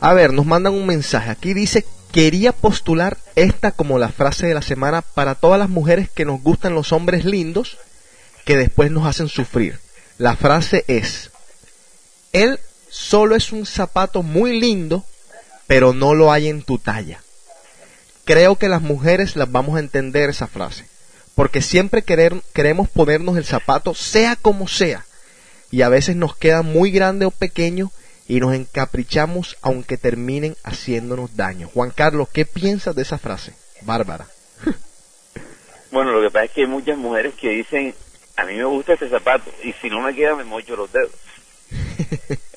A 0.00 0.12
ver, 0.12 0.32
nos 0.32 0.46
mandan 0.46 0.74
un 0.74 0.86
mensaje. 0.86 1.30
Aquí 1.30 1.54
dice, 1.54 1.84
quería 2.12 2.52
postular 2.52 3.18
esta 3.34 3.72
como 3.72 3.98
la 3.98 4.08
frase 4.08 4.46
de 4.46 4.54
la 4.54 4.62
semana 4.62 5.02
para 5.02 5.34
todas 5.34 5.58
las 5.58 5.68
mujeres 5.68 6.08
que 6.08 6.24
nos 6.24 6.42
gustan 6.42 6.74
los 6.74 6.92
hombres 6.92 7.24
lindos 7.24 7.78
que 8.44 8.56
después 8.56 8.90
nos 8.90 9.06
hacen 9.06 9.28
sufrir. 9.28 9.78
La 10.16 10.36
frase 10.36 10.84
es, 10.88 11.30
él 12.32 12.58
solo 12.90 13.36
es 13.36 13.52
un 13.52 13.66
zapato 13.66 14.22
muy 14.22 14.58
lindo, 14.60 15.04
pero 15.66 15.92
no 15.92 16.14
lo 16.14 16.32
hay 16.32 16.48
en 16.48 16.62
tu 16.62 16.78
talla. 16.78 17.22
Creo 18.24 18.56
que 18.56 18.68
las 18.68 18.82
mujeres 18.82 19.36
las 19.36 19.50
vamos 19.50 19.76
a 19.76 19.80
entender 19.80 20.28
esa 20.30 20.46
frase, 20.46 20.86
porque 21.34 21.62
siempre 21.62 22.02
querer- 22.02 22.42
queremos 22.52 22.88
ponernos 22.88 23.36
el 23.36 23.44
zapato 23.44 23.94
sea 23.94 24.36
como 24.36 24.68
sea, 24.68 25.04
y 25.70 25.82
a 25.82 25.88
veces 25.88 26.16
nos 26.16 26.36
queda 26.36 26.62
muy 26.62 26.90
grande 26.90 27.26
o 27.26 27.30
pequeño 27.30 27.90
y 28.26 28.40
nos 28.40 28.54
encaprichamos 28.54 29.56
aunque 29.62 29.96
terminen 29.96 30.56
haciéndonos 30.64 31.36
daño. 31.36 31.68
Juan 31.72 31.90
Carlos, 31.90 32.28
¿qué 32.30 32.44
piensas 32.44 32.94
de 32.94 33.02
esa 33.02 33.18
frase? 33.18 33.54
Bárbara. 33.82 34.26
Bueno, 35.90 36.12
lo 36.12 36.20
que 36.20 36.30
pasa 36.30 36.44
es 36.44 36.50
que 36.50 36.60
hay 36.62 36.66
muchas 36.66 36.98
mujeres 36.98 37.34
que 37.34 37.48
dicen, 37.48 37.94
a 38.36 38.44
mí 38.44 38.54
me 38.56 38.64
gusta 38.64 38.92
este 38.92 39.08
zapato 39.08 39.50
y 39.64 39.72
si 39.80 39.88
no 39.88 40.02
me 40.02 40.14
queda 40.14 40.34
me 40.36 40.44
mocho 40.44 40.76
los 40.76 40.92
dedos. 40.92 41.12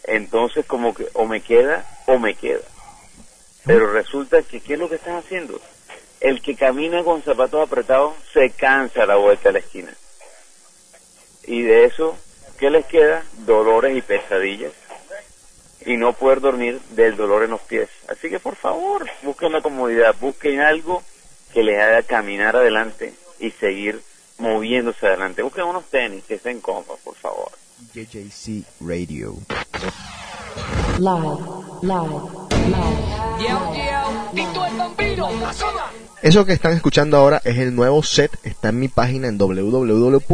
Entonces 0.03 0.65
como 0.65 0.93
que 0.93 1.07
o 1.13 1.25
me 1.25 1.41
queda 1.41 1.85
o 2.07 2.17
me 2.17 2.35
queda. 2.35 2.61
Pero 3.65 3.91
resulta 3.91 4.41
que 4.41 4.59
¿qué 4.59 4.73
es 4.73 4.79
lo 4.79 4.89
que 4.89 4.95
están 4.95 5.17
haciendo? 5.17 5.59
El 6.19 6.41
que 6.41 6.55
camina 6.55 7.03
con 7.03 7.23
zapatos 7.23 7.67
apretados 7.67 8.13
se 8.33 8.51
cansa 8.51 9.03
a 9.03 9.07
la 9.07 9.15
vuelta 9.15 9.49
de 9.49 9.53
la 9.53 9.59
esquina. 9.59 9.93
Y 11.45 11.63
de 11.63 11.85
eso, 11.85 12.17
¿qué 12.59 12.69
les 12.69 12.85
queda? 12.85 13.23
Dolores 13.45 13.95
y 13.97 14.01
pesadillas. 14.01 14.73
Y 15.85 15.97
no 15.97 16.13
poder 16.13 16.41
dormir 16.41 16.79
del 16.91 17.15
dolor 17.15 17.43
en 17.43 17.51
los 17.51 17.61
pies. 17.61 17.89
Así 18.07 18.29
que 18.29 18.39
por 18.39 18.55
favor, 18.55 19.07
busquen 19.23 19.51
la 19.51 19.61
comodidad, 19.61 20.15
busquen 20.19 20.61
algo 20.61 21.03
que 21.53 21.63
les 21.63 21.81
haga 21.81 22.03
caminar 22.03 22.55
adelante 22.55 23.13
y 23.39 23.51
seguir 23.51 24.01
moviéndose 24.37 25.07
adelante. 25.07 25.41
Busquen 25.41 25.65
unos 25.65 25.85
tenis 25.85 26.23
que 26.25 26.35
estén 26.35 26.61
cómodos, 26.61 26.99
por 26.99 27.15
favor. 27.15 27.51
JJC 27.93 28.63
Radio. 28.79 29.35
Live, 30.99 31.37
live, 31.81 32.21
live. 32.67 33.21
Eso 36.21 36.45
que 36.45 36.53
están 36.53 36.73
escuchando 36.73 37.17
ahora 37.17 37.41
es 37.43 37.57
el 37.57 37.73
nuevo 37.75 38.03
set, 38.03 38.31
está 38.43 38.69
en 38.69 38.79
mi 38.79 38.87
página 38.87 39.27
en 39.27 39.39
www.djc.com, 39.39 40.29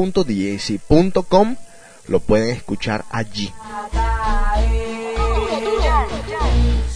lo 2.07 2.19
pueden 2.19 2.49
escuchar 2.49 3.05
allí. 3.09 3.53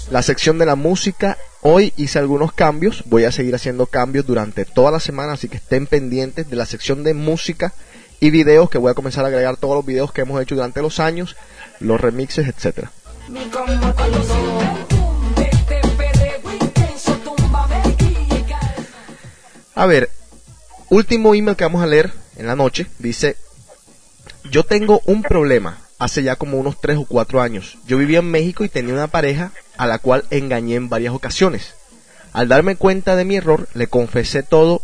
La 0.10 0.22
sección 0.22 0.58
de 0.58 0.66
la 0.66 0.76
música, 0.76 1.38
hoy 1.62 1.94
hice 1.96 2.20
algunos 2.20 2.52
cambios, 2.52 3.04
voy 3.06 3.24
a 3.24 3.32
seguir 3.32 3.56
haciendo 3.56 3.86
cambios 3.86 4.26
durante 4.26 4.66
toda 4.66 4.92
la 4.92 5.00
semana, 5.00 5.32
así 5.34 5.48
que 5.48 5.56
estén 5.58 5.88
pendientes 5.88 6.50
de 6.50 6.58
la 6.58 6.66
sección 6.66 7.04
de 7.04 7.14
música 7.14 7.74
y 8.22 8.30
videos 8.30 8.70
que 8.70 8.78
voy 8.78 8.92
a 8.92 8.94
comenzar 8.94 9.26
a 9.26 9.30
agregar 9.30 9.58
todos 9.58 9.76
los 9.76 9.86
videos 9.86 10.14
que 10.14 10.22
hemos 10.22 10.40
hecho 10.42 10.56
durante 10.56 10.82
los 10.82 11.00
años, 11.00 11.36
los 11.80 12.00
remixes, 12.00 12.48
etcétera. 12.48 12.92
A 19.74 19.86
ver, 19.88 20.12
último 20.90 21.34
email 21.34 21.58
que 21.58 21.64
vamos 21.64 21.82
a 21.82 21.88
leer 21.88 22.14
en 22.38 22.46
la 22.46 22.56
noche. 22.56 22.86
Dice, 23.00 23.38
yo 24.52 24.64
tengo 24.64 25.02
un 25.06 25.24
problema 25.24 25.80
hace 25.98 26.22
ya 26.22 26.36
como 26.36 26.60
unos 26.60 26.80
3 26.80 26.98
o 26.98 27.06
4 27.06 27.42
años. 27.42 27.80
Yo 27.88 27.98
vivía 27.98 28.20
en 28.20 28.30
México 28.30 28.64
y 28.64 28.70
tenía 28.70 28.94
una 28.94 29.08
pareja 29.08 29.52
a 29.78 29.88
la 29.88 29.98
cual 29.98 30.26
engañé 30.30 30.76
en 30.76 30.90
varias 30.90 31.16
ocasiones. 31.16 31.74
Al 32.34 32.50
darme 32.50 32.76
cuenta 32.76 33.16
de 33.16 33.26
mi 33.26 33.38
error, 33.38 33.68
le 33.74 33.88
confesé 33.88 34.44
todo 34.44 34.84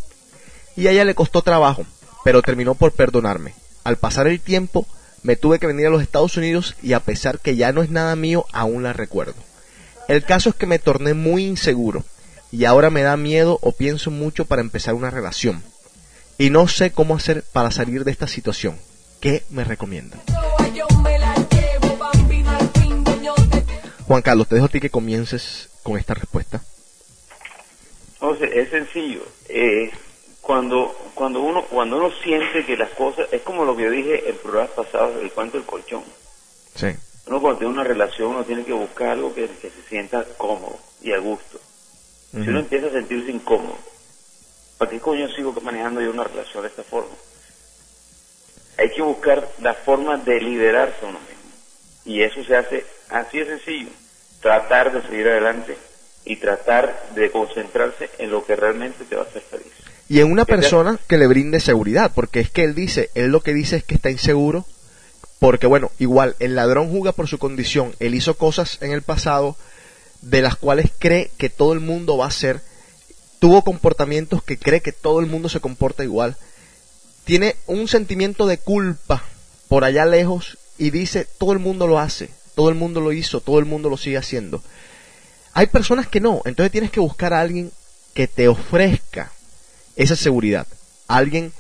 y 0.76 0.88
a 0.88 0.92
ella 0.92 1.06
le 1.06 1.16
costó 1.16 1.44
trabajo, 1.44 1.86
pero 2.28 2.42
terminó 2.42 2.76
por 2.76 2.92
perdonarme. 2.92 3.54
Al 3.86 3.96
pasar 3.96 4.28
el 4.28 4.42
tiempo, 4.42 4.86
me 5.24 5.38
tuve 5.38 5.60
que 5.60 5.68
venir 5.68 5.88
a 5.88 5.90
los 5.90 6.02
Estados 6.02 6.36
Unidos 6.36 6.76
y 6.84 6.92
a 6.92 7.00
pesar 7.00 7.40
que 7.40 7.56
ya 7.56 7.72
no 7.72 7.82
es 7.82 7.90
nada 7.90 8.18
mío, 8.18 8.46
aún 8.52 8.84
la 8.84 8.92
recuerdo. 8.92 9.36
El 10.10 10.26
caso 10.26 10.50
es 10.50 10.56
que 10.56 10.66
me 10.66 10.78
torné 10.78 11.14
muy 11.14 11.46
inseguro 11.46 12.04
y 12.52 12.66
ahora 12.66 12.90
me 12.90 13.02
da 13.02 13.16
miedo 13.16 13.60
o 13.62 13.72
pienso 13.72 14.12
mucho 14.12 14.44
para 14.44 14.62
empezar 14.62 14.94
una 14.94 15.10
relación. 15.10 15.64
Y 16.38 16.50
no 16.50 16.68
sé 16.68 16.92
cómo 16.92 17.16
hacer 17.16 17.46
para 17.54 17.72
salir 17.72 18.04
de 18.04 18.12
esta 18.12 18.28
situación. 18.28 18.78
¿Qué 19.22 19.46
me 19.50 19.64
recomiendan? 19.64 20.20
Juan 24.06 24.22
Carlos, 24.22 24.50
te 24.50 24.56
dejo 24.56 24.66
a 24.66 24.70
ti 24.70 24.82
que 24.82 24.90
comiences 24.90 25.70
con 25.82 25.98
esta 25.98 26.14
respuesta. 26.14 26.62
Entonces, 28.16 28.50
es 28.54 28.70
sencillo. 28.70 29.22
Eh, 29.48 29.92
cuando 30.48 30.96
cuando 31.14 31.42
uno 31.42 31.66
cuando 31.66 31.98
uno 31.98 32.10
siente 32.24 32.66
que 32.66 32.78
las 32.78 32.90
cosas 32.92 33.28
es 33.34 33.42
como 33.42 33.66
lo 33.66 33.76
que 33.76 33.84
yo 33.84 33.92
dije 33.92 34.30
en 34.30 34.38
programas 34.38 34.72
pasados 34.72 35.18
del 35.18 35.30
cuento 35.32 35.58
del 35.58 35.66
colchón. 35.66 36.04
Sí. 36.74 36.88
Uno 37.28 37.42
cuando 37.42 37.60
tiene 37.60 37.74
una 37.74 37.84
relación 37.84 38.30
uno 38.30 38.46
tiene 38.46 38.64
que 38.64 38.72
buscar 38.72 39.10
algo 39.10 39.36
que, 39.36 39.48
que 39.48 39.70
se 39.70 39.82
sienta 39.90 40.26
cómodo 40.38 40.80
y 41.02 41.12
a 41.12 41.18
gusto. 41.18 41.60
Si 42.32 42.50
uno 42.50 42.60
empieza 42.60 42.88
a 42.88 42.92
sentirse 42.92 43.30
incómodo, 43.32 43.78
¿para 44.78 44.92
qué 44.92 45.00
coño 45.00 45.28
sigo 45.30 45.54
manejando 45.62 46.02
yo 46.02 46.12
una 46.12 46.24
relación 46.24 46.64
de 46.64 46.70
esta 46.70 46.84
forma? 46.84 47.16
Hay 48.78 48.90
que 48.92 49.02
buscar 49.02 49.50
la 49.62 49.74
forma 49.74 50.18
de 50.18 50.40
liderarse 50.40 51.06
a 51.06 51.10
uno 51.10 51.20
mismo. 51.20 51.52
Y 52.06 52.22
eso 52.22 52.44
se 52.44 52.56
hace 52.56 52.86
así 53.10 53.40
de 53.40 53.46
sencillo. 53.46 53.90
Tratar 54.42 54.94
de 54.94 55.02
seguir 55.10 55.28
adelante 55.28 55.78
y 56.24 56.36
tratar 56.38 57.10
de 57.16 57.32
concentrarse 57.32 58.10
en 58.18 58.30
lo 58.30 58.46
que 58.46 58.56
realmente 58.56 59.04
te 59.06 59.16
va 59.16 59.24
a 59.24 59.26
hacer 59.26 59.42
feliz. 59.42 59.87
Y 60.10 60.22
en 60.22 60.32
una 60.32 60.46
persona 60.46 61.00
que 61.08 61.18
le 61.18 61.28
brinde 61.28 61.60
seguridad, 61.60 62.12
porque 62.16 62.40
es 62.40 62.50
que 62.50 62.64
él 62.64 62.76
dice, 62.76 63.10
él 63.14 63.28
lo 63.28 63.42
que 63.42 63.54
dice 63.54 63.78
es 63.78 63.84
que 63.84 63.96
está 63.96 64.10
inseguro, 64.10 64.66
porque 65.40 65.68
bueno, 65.68 65.92
igual, 66.00 66.36
el 66.40 66.56
ladrón 66.56 66.90
juzga 66.90 67.12
por 67.12 67.28
su 67.28 67.38
condición, 67.38 67.94
él 68.00 68.16
hizo 68.16 68.38
cosas 68.38 68.78
en 68.82 68.92
el 68.92 69.02
pasado 69.02 69.58
de 70.22 70.42
las 70.42 70.56
cuales 70.56 70.92
cree 70.98 71.30
que 71.38 71.50
todo 71.50 71.74
el 71.74 71.82
mundo 71.82 72.18
va 72.18 72.26
a 72.26 72.30
hacer, 72.30 72.62
tuvo 73.40 73.64
comportamientos 73.64 74.42
que 74.44 74.58
cree 74.58 74.82
que 74.82 74.94
todo 74.94 75.20
el 75.20 75.26
mundo 75.26 75.50
se 75.50 75.60
comporta 75.60 76.04
igual, 76.04 76.38
tiene 77.26 77.58
un 77.68 77.90
sentimiento 77.90 78.48
de 78.48 78.58
culpa 78.58 79.24
por 79.68 79.84
allá 79.84 80.06
lejos 80.06 80.58
y 80.78 80.90
dice, 80.92 81.28
todo 81.38 81.52
el 81.52 81.60
mundo 81.60 81.86
lo 81.86 82.00
hace, 82.00 82.30
todo 82.56 82.70
el 82.70 82.76
mundo 82.76 83.02
lo 83.02 83.12
hizo, 83.12 83.42
todo 83.42 83.60
el 83.60 83.66
mundo 83.66 83.90
lo 83.90 83.98
sigue 83.98 84.18
haciendo. 84.18 84.64
Hay 85.54 85.68
personas 85.68 86.08
que 86.08 86.22
no, 86.22 86.42
entonces 86.46 86.72
tienes 86.72 86.92
que 86.92 87.02
buscar 87.02 87.34
a 87.34 87.42
alguien 87.42 87.72
que 88.14 88.28
te 88.28 88.48
ofrezca 88.48 89.32
esa 89.98 90.16
seguridad, 90.16 90.66
alguien 91.08 91.52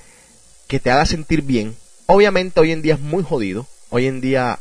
que 0.68 0.80
te 0.80 0.92
haga 0.92 1.06
sentir 1.06 1.42
bien. 1.42 1.76
Obviamente 2.06 2.60
hoy 2.62 2.72
en 2.72 2.82
día 2.82 2.94
es 2.94 3.00
muy 3.02 3.24
jodido, 3.24 3.68
hoy 3.90 4.08
en 4.08 4.22
día, 4.22 4.60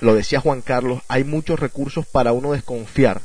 lo 0.00 0.14
decía 0.14 0.40
Juan 0.40 0.62
Carlos, 0.62 1.02
hay 1.08 1.24
muchos 1.24 1.58
recursos 1.58 2.06
para 2.06 2.32
uno 2.32 2.52
desconfiar 2.52 3.20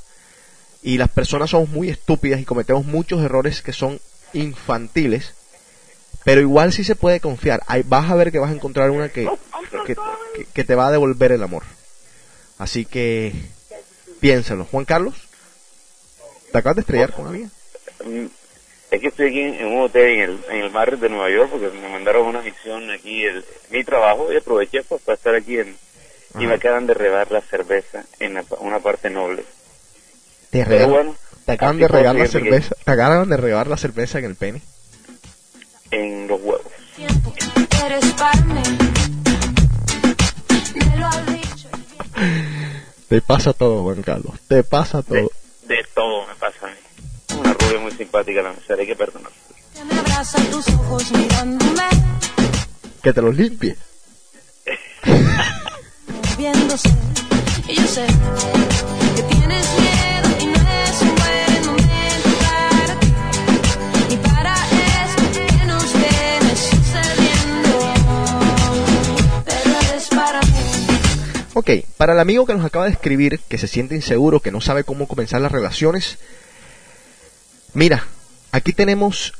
y 0.81 0.97
las 0.97 1.09
personas 1.09 1.51
somos 1.51 1.69
muy 1.69 1.89
estúpidas 1.89 2.39
y 2.41 2.45
cometemos 2.45 2.85
muchos 2.85 3.21
errores 3.23 3.61
que 3.61 3.73
son 3.73 3.99
infantiles, 4.33 5.33
pero 6.23 6.41
igual 6.41 6.73
sí 6.73 6.83
se 6.83 6.95
puede 6.95 7.19
confiar. 7.19 7.61
Ahí 7.67 7.83
vas 7.85 8.09
a 8.09 8.15
ver 8.15 8.31
que 8.31 8.39
vas 8.39 8.49
a 8.51 8.55
encontrar 8.55 8.89
una 8.89 9.09
que, 9.09 9.27
que, 9.85 9.95
que- 10.53 10.63
te 10.63 10.75
va 10.75 10.87
a 10.87 10.91
devolver 10.91 11.31
el 11.31 11.43
amor. 11.43 11.63
Así 12.57 12.85
que 12.85 13.33
piénsalo. 14.19 14.65
Juan 14.65 14.85
Carlos, 14.85 15.15
¿te 16.51 16.57
acabas 16.57 16.75
de 16.77 16.81
estrellar 16.81 17.13
con 17.13 17.27
alguien? 17.27 17.51
Es 18.93 19.01
que 19.01 19.07
estoy 19.07 19.27
aquí 19.29 19.39
en, 19.39 19.55
en 19.55 19.65
un 19.67 19.81
hotel 19.81 20.07
en 20.07 20.19
el, 20.21 20.39
en 20.51 20.63
el 20.65 20.69
barrio 20.69 20.97
de 20.97 21.09
Nueva 21.09 21.29
York 21.31 21.49
porque 21.51 21.69
me 21.69 21.89
mandaron 21.89 22.27
una 22.27 22.41
misión 22.41 22.91
aquí, 22.91 23.23
el, 23.25 23.43
mi 23.71 23.83
trabajo, 23.83 24.31
y 24.31 24.37
aproveché 24.37 24.83
pues, 24.83 25.01
para 25.01 25.15
estar 25.15 25.33
aquí 25.33 25.57
en, 25.57 25.75
y 26.39 26.45
me 26.45 26.53
acaban 26.53 26.85
de 26.85 26.93
rebar 26.93 27.31
la 27.31 27.41
cerveza 27.41 28.03
en 28.19 28.35
la 28.35 28.45
una 28.59 28.79
parte 28.79 29.09
noble. 29.09 29.45
Te, 30.51 30.63
Pero 30.63 30.69
regalan- 30.69 30.89
bueno, 30.91 31.15
te 31.45 31.51
acaban 31.53 31.77
de 31.79 31.87
regalar 31.87 32.15
la 32.21 32.27
cerveza, 32.27 32.75
te 32.85 32.91
acaban 32.91 33.29
de 33.29 33.37
regalar 33.37 33.67
la 33.67 33.77
cerveza 33.77 34.19
en 34.19 34.25
el 34.25 34.35
pene. 34.35 34.61
En 35.89 36.27
los 36.27 36.39
huevos. 36.41 36.61
Te 43.09 43.21
pasa 43.21 43.53
todo, 43.53 43.83
Juan 43.83 44.01
Carlos. 44.01 44.33
Te 44.47 44.63
pasa 44.63 44.99
De, 44.99 45.03
todo. 45.03 45.31
de 45.67 45.85
todo 45.93 46.27
me 46.27 46.35
pasa 46.35 46.67
rubia 47.73 47.79
muy 47.79 47.91
simpática 47.91 48.41
la 48.41 48.53
mesera, 48.53 48.81
hay 48.81 48.87
que 48.87 48.95
perdonar. 48.95 49.31
Que 53.01 53.13
te 53.13 53.21
los 53.21 53.35
limpie. 53.35 53.75
Y 57.67 57.75
yo 57.75 57.87
sé 57.87 58.05
que 59.15 59.23
tienes 59.23 59.67
miedo 59.79 60.29
y 60.39 60.45
no 60.47 60.53
es 60.53 61.01
un 61.01 61.15
buen 61.15 61.65
momento 61.65 62.29
para 62.41 62.99
ti. 62.99 63.07
Y 64.09 64.17
para 64.17 64.53
eso 65.05 65.21
que 65.31 65.65
nos 65.65 65.93
viene 65.93 66.55
sucediendo. 66.55 67.71
Pero 69.45 69.79
eres 69.89 70.07
para 70.09 70.41
mí. 70.41 70.51
Ok, 71.53 71.69
para 71.97 72.13
el 72.13 72.19
amigo 72.19 72.45
que 72.45 72.53
nos 72.53 72.65
acaba 72.65 72.85
de 72.85 72.91
escribir, 72.91 73.39
que 73.47 73.57
se 73.57 73.67
siente 73.67 73.95
inseguro, 73.95 74.39
que 74.39 74.51
no 74.51 74.61
sabe 74.61 74.83
cómo 74.83 75.07
comenzar 75.07 75.41
las 75.41 75.51
relaciones, 75.51 76.17
mira, 77.73 78.07
aquí 78.51 78.73
tenemos 78.73 79.33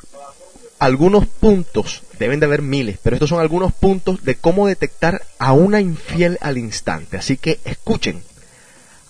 algunos 0.79 1.25
puntos, 1.27 2.03
deben 2.19 2.39
de 2.39 2.45
haber 2.45 2.61
miles, 2.61 2.99
pero 3.01 3.15
estos 3.15 3.29
son 3.29 3.39
algunos 3.39 3.73
puntos 3.73 4.23
de 4.23 4.35
cómo 4.35 4.67
detectar 4.67 5.21
a 5.39 5.53
una 5.53 5.79
infiel 5.79 6.37
al 6.41 6.57
instante. 6.57 7.17
Así 7.17 7.37
que 7.37 7.59
escuchen, 7.63 8.21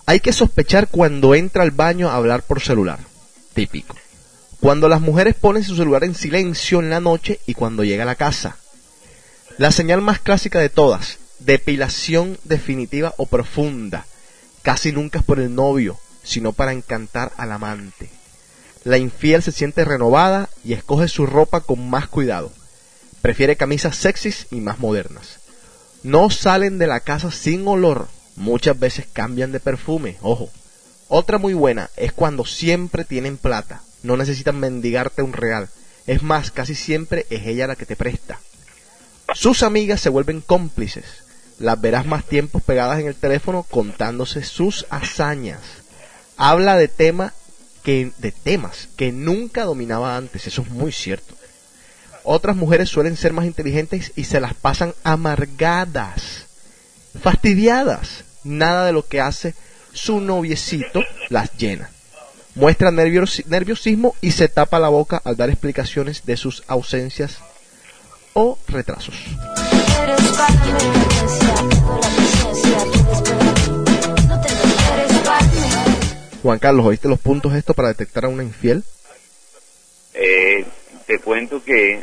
hay 0.06 0.20
que 0.20 0.32
sospechar 0.32 0.88
cuando 0.88 1.34
entra 1.34 1.62
al 1.62 1.72
baño 1.72 2.10
a 2.10 2.16
hablar 2.16 2.42
por 2.42 2.60
celular, 2.60 3.00
típico. 3.54 3.96
Cuando 4.60 4.88
las 4.88 5.00
mujeres 5.00 5.34
ponen 5.34 5.64
su 5.64 5.76
celular 5.76 6.04
en 6.04 6.14
silencio 6.14 6.80
en 6.80 6.90
la 6.90 7.00
noche 7.00 7.40
y 7.46 7.54
cuando 7.54 7.84
llega 7.84 8.04
a 8.04 8.06
la 8.06 8.14
casa. 8.14 8.56
La 9.58 9.70
señal 9.70 10.00
más 10.00 10.20
clásica 10.20 10.60
de 10.60 10.68
todas, 10.68 11.18
depilación 11.38 12.38
definitiva 12.44 13.14
o 13.16 13.26
profunda. 13.26 14.06
Casi 14.62 14.92
nunca 14.92 15.18
es 15.18 15.24
por 15.24 15.40
el 15.40 15.54
novio, 15.54 15.98
sino 16.22 16.52
para 16.52 16.72
encantar 16.72 17.32
al 17.36 17.52
amante. 17.52 18.10
La 18.84 18.98
infiel 18.98 19.42
se 19.42 19.50
siente 19.50 19.84
renovada 19.84 20.50
y 20.62 20.74
escoge 20.74 21.08
su 21.08 21.26
ropa 21.26 21.60
con 21.60 21.88
más 21.88 22.06
cuidado. 22.06 22.52
Prefiere 23.22 23.56
camisas 23.56 23.96
sexys 23.96 24.46
y 24.50 24.56
más 24.56 24.78
modernas. 24.78 25.38
No 26.02 26.28
salen 26.28 26.78
de 26.78 26.86
la 26.86 27.00
casa 27.00 27.30
sin 27.30 27.66
olor. 27.66 28.08
Muchas 28.36 28.78
veces 28.78 29.06
cambian 29.10 29.52
de 29.52 29.60
perfume, 29.60 30.18
ojo. 30.20 30.50
Otra 31.08 31.38
muy 31.38 31.54
buena 31.54 31.88
es 31.96 32.12
cuando 32.12 32.44
siempre 32.44 33.06
tienen 33.06 33.38
plata. 33.38 33.80
No 34.02 34.18
necesitan 34.18 34.60
mendigarte 34.60 35.22
un 35.22 35.32
real. 35.32 35.70
Es 36.06 36.22
más, 36.22 36.50
casi 36.50 36.74
siempre 36.74 37.26
es 37.30 37.46
ella 37.46 37.66
la 37.66 37.76
que 37.76 37.86
te 37.86 37.96
presta. 37.96 38.38
Sus 39.32 39.62
amigas 39.62 40.02
se 40.02 40.10
vuelven 40.10 40.42
cómplices. 40.42 41.04
Las 41.58 41.80
verás 41.80 42.04
más 42.04 42.24
tiempos 42.24 42.62
pegadas 42.62 43.00
en 43.00 43.06
el 43.06 43.14
teléfono 43.14 43.62
contándose 43.62 44.42
sus 44.42 44.84
hazañas. 44.90 45.60
Habla 46.36 46.76
de 46.76 46.88
tema 46.88 47.32
que 47.84 48.10
de 48.18 48.32
temas 48.32 48.88
que 48.96 49.12
nunca 49.12 49.64
dominaba 49.64 50.16
antes, 50.16 50.46
eso 50.48 50.62
es 50.62 50.70
muy 50.70 50.90
cierto. 50.90 51.34
Otras 52.24 52.56
mujeres 52.56 52.88
suelen 52.88 53.16
ser 53.16 53.32
más 53.34 53.44
inteligentes 53.44 54.12
y 54.16 54.24
se 54.24 54.40
las 54.40 54.54
pasan 54.54 54.94
amargadas, 55.04 56.46
fastidiadas. 57.22 58.24
Nada 58.42 58.86
de 58.86 58.92
lo 58.92 59.06
que 59.06 59.20
hace 59.20 59.54
su 59.92 60.20
noviecito 60.20 61.02
las 61.28 61.52
llena. 61.56 61.90
Muestra 62.54 62.90
nervios- 62.90 63.44
nerviosismo 63.46 64.14
y 64.20 64.32
se 64.32 64.48
tapa 64.48 64.78
la 64.78 64.88
boca 64.88 65.20
al 65.24 65.36
dar 65.36 65.50
explicaciones 65.50 66.24
de 66.24 66.36
sus 66.36 66.62
ausencias 66.66 67.38
o 68.32 68.58
retrasos. 68.68 69.14
Juan 76.44 76.58
Carlos, 76.58 76.84
¿oíste 76.84 77.08
los 77.08 77.18
puntos 77.18 77.54
estos 77.54 77.74
para 77.74 77.88
detectar 77.88 78.26
a 78.26 78.28
una 78.28 78.42
infiel? 78.42 78.84
Eh, 80.12 80.62
te 81.06 81.18
cuento 81.18 81.64
que 81.64 82.00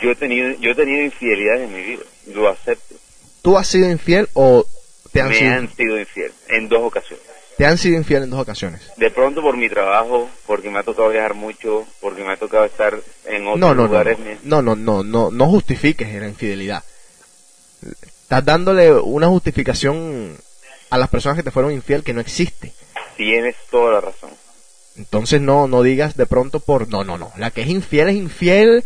yo 0.00 0.12
he 0.12 0.14
tenido 0.14 0.50
yo 0.60 0.70
he 0.70 0.74
tenido 0.76 1.02
infidelidad 1.02 1.60
en 1.60 1.72
mi 1.74 1.82
vida, 1.82 2.02
lo 2.32 2.48
acepto. 2.48 2.94
¿Tú 3.42 3.58
has 3.58 3.66
sido 3.66 3.90
infiel 3.90 4.28
o 4.34 4.64
te 5.12 5.20
han, 5.22 5.30
Me 5.30 5.34
sido, 5.38 5.52
han 5.54 5.74
sido 5.74 5.98
infiel 5.98 6.32
en 6.48 6.68
dos 6.68 6.82
ocasiones. 6.84 7.24
te 7.56 7.66
han 7.66 7.78
sido 7.78 7.96
infiel 7.96 8.22
en 8.22 8.30
dos 8.30 8.40
ocasiones? 8.40 8.80
De 8.96 9.10
pronto 9.10 9.42
por 9.42 9.56
mi 9.56 9.68
trabajo, 9.68 10.30
porque 10.46 10.70
me 10.70 10.78
ha 10.78 10.84
tocado 10.84 11.08
viajar 11.08 11.34
mucho, 11.34 11.84
porque 12.00 12.22
me 12.22 12.34
ha 12.34 12.36
tocado 12.36 12.64
estar 12.64 12.94
en 13.26 13.42
otros 13.44 13.58
No, 13.58 13.74
no, 13.74 13.74
no, 13.74 13.86
lugares. 13.88 14.18
no, 14.44 14.62
no, 14.62 14.76
no, 14.76 15.02
no, 15.02 15.32
no 15.32 15.46
justifiques 15.48 16.14
la 16.14 16.28
infidelidad. 16.28 16.84
Estás 18.22 18.44
dándole 18.44 18.92
una 18.92 19.26
justificación 19.26 20.36
a 20.90 20.96
las 20.98 21.08
personas 21.08 21.36
que 21.36 21.42
te 21.42 21.50
fueron 21.50 21.72
infiel 21.72 22.04
que 22.04 22.12
no 22.14 22.20
existe. 22.20 22.72
Tienes 23.18 23.56
toda 23.70 23.92
la 23.92 24.00
razón. 24.00 24.30
Entonces 24.96 25.40
no, 25.42 25.68
no 25.68 25.82
digas 25.82 26.16
de 26.16 26.24
pronto 26.24 26.58
por, 26.60 26.88
no, 26.88 27.04
no, 27.04 27.18
no, 27.18 27.30
la 27.36 27.50
que 27.50 27.60
es 27.62 27.68
infiel 27.68 28.08
es 28.08 28.16
infiel, 28.16 28.82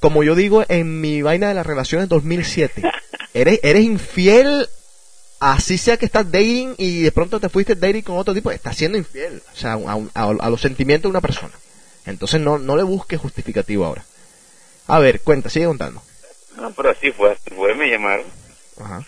como 0.00 0.22
yo 0.22 0.34
digo 0.34 0.64
en 0.68 1.00
mi 1.00 1.22
vaina 1.22 1.48
de 1.48 1.54
las 1.54 1.64
relaciones 1.66 2.08
2007. 2.10 2.82
Eres, 3.34 3.58
eres 3.64 3.82
infiel, 3.82 4.68
así 5.40 5.76
sea 5.78 5.96
que 5.96 6.06
estás 6.06 6.30
dating 6.30 6.74
y 6.78 7.02
de 7.02 7.10
pronto 7.12 7.40
te 7.40 7.48
fuiste 7.48 7.74
dating 7.74 8.02
con 8.02 8.16
otro 8.18 8.32
tipo, 8.34 8.50
estás 8.52 8.76
siendo 8.76 8.96
infiel, 8.98 9.42
o 9.52 9.56
sea, 9.56 9.72
a, 9.72 9.76
un- 9.76 10.10
a- 10.14 10.36
a 10.40 10.50
los 10.50 10.60
sentimientos 10.60 11.08
de 11.08 11.10
una 11.10 11.20
persona. 11.20 11.52
Entonces 12.06 12.40
no, 12.40 12.58
no 12.58 12.76
le 12.76 12.82
busques 12.84 13.18
justificativo 13.18 13.86
ahora. 13.86 14.04
A 14.88 14.98
ver, 15.00 15.20
cuenta, 15.22 15.48
sigue 15.48 15.66
contando. 15.66 16.02
No, 16.56 16.70
pero 16.74 16.90
así 16.90 17.10
fue, 17.10 17.32
así 17.32 17.50
fue, 17.56 17.74
me 17.74 17.88
llamaron. 17.90 18.26
Ajá. 18.80 19.02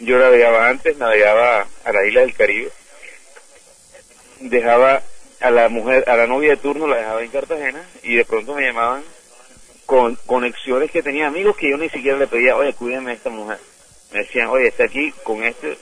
Yo 0.00 0.18
navegaba 0.18 0.68
antes, 0.68 0.96
navegaba 0.96 1.66
a 1.84 1.92
la 1.92 2.06
isla 2.06 2.20
del 2.22 2.34
Caribe. 2.34 2.70
Dejaba 4.48 5.02
a 5.40 5.50
la 5.50 5.68
mujer, 5.68 6.08
a 6.08 6.16
la 6.16 6.26
novia 6.26 6.50
de 6.50 6.56
turno, 6.56 6.86
la 6.86 6.96
dejaba 6.96 7.22
en 7.22 7.30
Cartagena 7.30 7.82
y 8.02 8.16
de 8.16 8.24
pronto 8.24 8.54
me 8.54 8.62
llamaban 8.62 9.02
con 9.84 10.16
conexiones 10.26 10.90
que 10.90 11.02
tenía 11.02 11.28
amigos 11.28 11.56
que 11.56 11.70
yo 11.70 11.76
ni 11.76 11.88
siquiera 11.88 12.18
le 12.18 12.26
pedía, 12.26 12.56
oye, 12.56 12.72
cuídame 12.74 13.12
a 13.12 13.14
esta 13.14 13.30
mujer. 13.30 13.58
Me 14.12 14.20
decían, 14.20 14.48
oye, 14.48 14.68
está 14.68 14.84
aquí 14.84 15.12
con 15.22 15.42
este, 15.42 15.78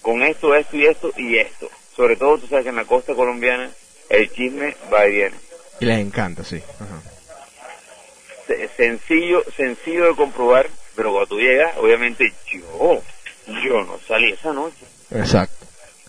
con 0.00 0.22
esto, 0.22 0.54
esto 0.54 0.76
y 0.76 0.86
esto 0.86 1.12
y 1.16 1.38
esto. 1.38 1.68
Sobre 1.94 2.16
todo, 2.16 2.38
tú 2.38 2.46
sabes 2.46 2.64
que 2.64 2.70
en 2.70 2.76
la 2.76 2.84
costa 2.84 3.14
colombiana 3.14 3.70
el 4.08 4.30
chisme 4.32 4.76
va 4.92 5.06
y 5.06 5.12
viene. 5.12 5.36
Y 5.80 5.84
les 5.84 5.98
encanta, 5.98 6.44
sí. 6.44 6.62
Ajá. 6.80 7.02
Sencillo, 8.76 9.44
sencillo 9.56 10.06
de 10.06 10.14
comprobar, 10.14 10.68
pero 10.96 11.10
cuando 11.10 11.26
tú 11.26 11.38
llegas, 11.38 11.76
obviamente 11.76 12.32
yo, 12.50 13.02
yo 13.62 13.84
no 13.84 13.98
salí 14.06 14.32
esa 14.32 14.52
noche. 14.52 14.86
Exacto. 15.10 15.66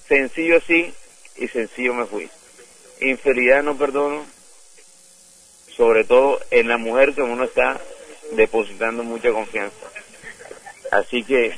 Sencillo 0.08 0.58
así 0.58 0.94
y 1.40 1.48
sencillo 1.48 1.94
me 1.94 2.06
fui. 2.06 2.30
Infidelidad 3.02 3.64
no 3.64 3.78
perdono, 3.78 4.26
sobre 5.76 6.04
todo 6.04 6.40
en 6.52 6.68
la 6.68 6.78
mujer 6.78 7.14
que 7.14 7.22
uno 7.22 7.44
está 7.46 7.80
depositando 8.34 9.04
mucha 9.04 9.32
confianza. 9.32 9.76
Así 10.92 11.24
que, 11.24 11.56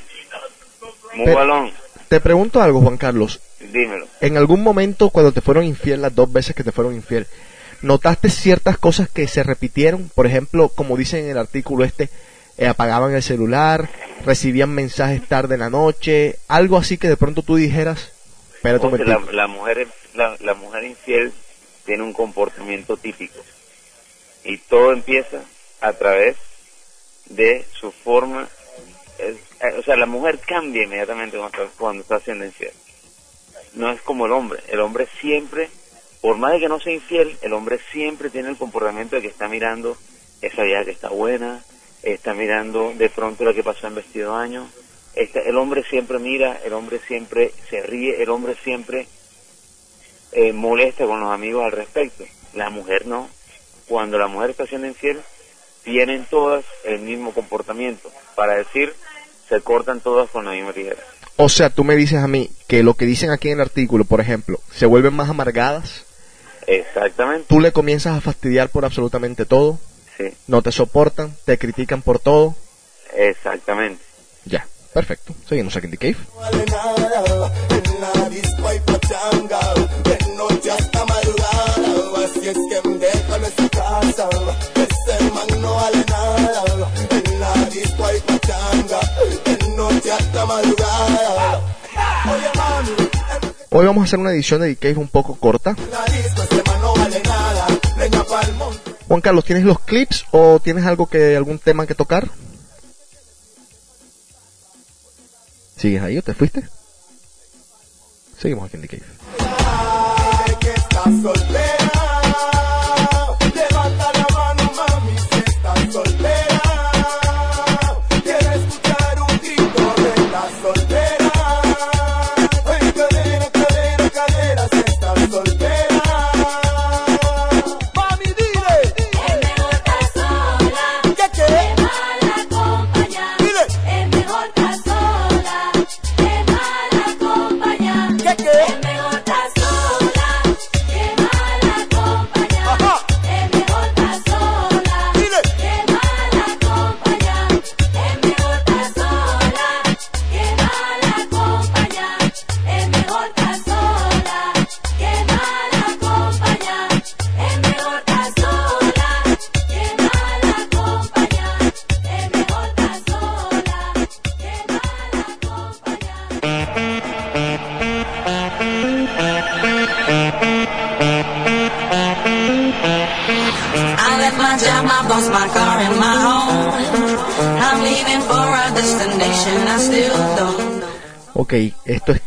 muy 1.14 1.26
Pero- 1.26 1.38
balón, 1.38 1.72
Te 2.08 2.20
pregunto 2.20 2.60
algo, 2.60 2.80
Juan 2.82 2.98
Carlos. 2.98 3.40
dímelo. 3.72 4.06
en 4.20 4.36
algún 4.36 4.62
momento 4.62 5.08
cuando 5.10 5.32
te 5.32 5.40
fueron 5.40 5.64
infiel, 5.64 6.02
las 6.02 6.14
dos 6.14 6.30
veces 6.32 6.54
que 6.54 6.62
te 6.64 6.72
fueron 6.72 6.94
infiel, 6.94 7.26
¿notaste 7.80 8.28
ciertas 8.28 8.76
cosas 8.78 9.08
que 9.08 9.26
se 9.26 9.42
repitieron? 9.42 10.10
Por 10.14 10.26
ejemplo, 10.26 10.68
como 10.68 10.96
dice 10.96 11.18
en 11.20 11.30
el 11.30 11.38
artículo 11.38 11.84
este, 11.84 12.10
eh, 12.58 12.66
apagaban 12.66 13.14
el 13.14 13.22
celular, 13.22 13.88
recibían 14.26 14.70
mensajes 14.70 15.26
tarde 15.26 15.54
en 15.54 15.60
la 15.60 15.70
noche, 15.70 16.36
algo 16.48 16.76
así 16.76 16.98
que 16.98 17.08
de 17.08 17.16
pronto 17.16 17.42
tú 17.42 17.56
dijeras, 17.56 18.11
José, 18.90 19.04
la, 19.04 19.32
la 19.32 19.46
mujer 19.46 19.88
la, 20.14 20.36
la 20.40 20.54
mujer 20.54 20.84
infiel 20.84 21.32
tiene 21.84 22.02
un 22.02 22.12
comportamiento 22.12 22.96
típico. 22.96 23.40
Y 24.44 24.58
todo 24.58 24.92
empieza 24.92 25.42
a 25.80 25.92
través 25.94 26.36
de 27.26 27.64
su 27.72 27.90
forma 27.92 28.48
es- 29.18 29.36
eh, 29.60 29.78
o 29.78 29.82
sea 29.82 29.96
la 29.96 30.06
mujer 30.06 30.38
cambia 30.40 30.84
inmediatamente 30.84 31.36
cuando 31.36 31.62
está, 31.64 31.76
cuando 31.78 32.02
está 32.02 32.20
siendo 32.20 32.44
infiel. 32.44 32.72
No 33.74 33.90
es 33.90 34.00
como 34.02 34.26
el 34.26 34.32
hombre. 34.32 34.62
El 34.68 34.80
hombre 34.80 35.08
siempre 35.20 35.70
por 36.20 36.36
más 36.38 36.52
de 36.52 36.60
que 36.60 36.68
no 36.68 36.78
sea 36.80 36.92
infiel 36.92 37.36
el 37.42 37.52
hombre 37.52 37.80
siempre 37.90 38.30
tiene 38.30 38.48
el 38.50 38.56
comportamiento 38.56 39.16
de 39.16 39.22
que 39.22 39.28
está 39.28 39.48
mirando 39.48 39.96
esa 40.40 40.62
vieja 40.62 40.84
que 40.84 40.92
está 40.92 41.08
buena 41.08 41.64
está 42.02 42.32
mirando 42.34 42.92
de 42.94 43.08
pronto 43.10 43.44
la 43.44 43.52
que 43.54 43.62
pasó 43.64 43.86
en 43.86 43.94
vestido 43.96 44.34
año 44.34 44.68
Está- 45.14 45.40
el 45.40 45.56
hombre 45.58 45.82
siempre 45.84 46.18
mira 46.18 46.58
el 46.64 46.72
hombre 46.72 47.00
siempre 47.06 47.52
se 47.68 47.82
ríe 47.82 48.22
el 48.22 48.30
hombre 48.30 48.56
siempre 48.64 49.06
eh, 50.32 50.52
molesta 50.52 51.04
con 51.04 51.20
los 51.20 51.30
amigos 51.30 51.64
al 51.64 51.72
respecto. 51.72 52.24
La 52.54 52.70
mujer 52.70 53.06
no. 53.06 53.28
Cuando 53.86 54.18
la 54.18 54.28
mujer 54.28 54.50
está 54.50 54.66
siendo 54.66 54.86
infiel, 54.86 55.20
tienen 55.84 56.24
todas 56.30 56.64
el 56.84 57.00
mismo 57.00 57.32
comportamiento. 57.34 58.10
Para 58.34 58.56
decir, 58.56 58.94
se 59.48 59.60
cortan 59.60 60.00
todas 60.00 60.30
con 60.30 60.46
la 60.46 60.52
misma 60.52 60.72
tijera. 60.72 61.02
O 61.36 61.48
sea, 61.50 61.68
tú 61.68 61.84
me 61.84 61.96
dices 61.96 62.18
a 62.22 62.28
mí 62.28 62.50
que 62.68 62.82
lo 62.82 62.94
que 62.94 63.04
dicen 63.04 63.30
aquí 63.30 63.48
en 63.48 63.54
el 63.54 63.60
artículo, 63.62 64.04
por 64.04 64.20
ejemplo, 64.20 64.60
se 64.70 64.86
vuelven 64.86 65.12
más 65.14 65.28
amargadas, 65.28 66.06
Exactamente. 66.66 67.46
tú 67.48 67.60
le 67.60 67.72
comienzas 67.72 68.16
a 68.16 68.20
fastidiar 68.20 68.68
por 68.70 68.84
absolutamente 68.86 69.44
todo, 69.44 69.78
Sí, 70.16 70.30
no 70.46 70.62
te 70.62 70.72
soportan, 70.72 71.34
te 71.44 71.58
critican 71.58 72.00
por 72.02 72.18
todo. 72.18 72.54
exactamente. 73.14 74.02
Perfecto. 74.92 75.34
Seguimos 75.48 75.74
aquí 75.76 75.86
en 75.86 75.92
The 75.92 75.98
Cave. 75.98 76.16
Hoy 93.74 93.86
vamos 93.86 94.02
a 94.02 94.04
hacer 94.04 94.18
una 94.18 94.32
edición 94.32 94.60
de 94.60 94.74
The 94.74 94.76
Cave 94.76 94.96
un 94.96 95.08
poco 95.08 95.34
corta. 95.36 95.74
Juan 99.08 99.20
Carlos, 99.20 99.44
¿tienes 99.44 99.64
los 99.64 99.80
clips 99.80 100.26
o 100.30 100.60
tienes 100.60 100.84
algo 100.84 101.06
que 101.06 101.36
algún 101.36 101.58
tema 101.58 101.86
que 101.86 101.94
tocar? 101.94 102.28
¿Sigues 105.82 106.00
ahí 106.00 106.16
o 106.16 106.22
te 106.22 106.32
fuiste? 106.32 106.62
Seguimos 108.38 108.68
aquí 108.68 108.76
en 108.76 108.82
The 108.82 108.88
Cave. 108.88 109.02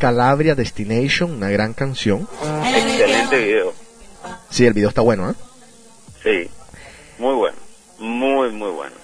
Calabria 0.06 0.54
Destination, 0.54 1.32
una 1.32 1.50
gran 1.50 1.74
canción. 1.74 2.30
Excelente 2.64 3.44
video. 3.44 3.74
Sí, 4.52 4.68
el 4.68 4.74
video 4.74 4.90
está 4.90 5.02
bueno, 5.02 5.32
¿eh? 5.32 5.34
Sí, 6.22 6.48
muy 7.18 7.34
bueno. 7.34 7.58
Muy, 7.98 8.52
muy 8.52 8.70
bueno. 8.70 8.96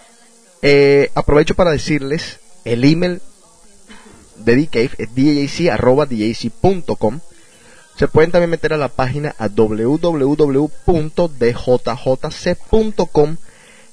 Eh, 0.62 1.10
aprovecho 1.16 1.56
para 1.56 1.72
decirles 1.72 2.40
el 2.66 2.84
email 2.84 3.20
de 4.36 4.56
DCave 4.56 4.92
es 5.00 5.10
djc.djc.com. 5.16 7.20
Se 7.98 8.08
pueden 8.08 8.30
también 8.30 8.52
meter 8.52 8.74
a 8.74 8.78
la 8.78 8.90
página 8.90 9.34
a 9.40 9.48
www.djjc.com. 9.48 10.18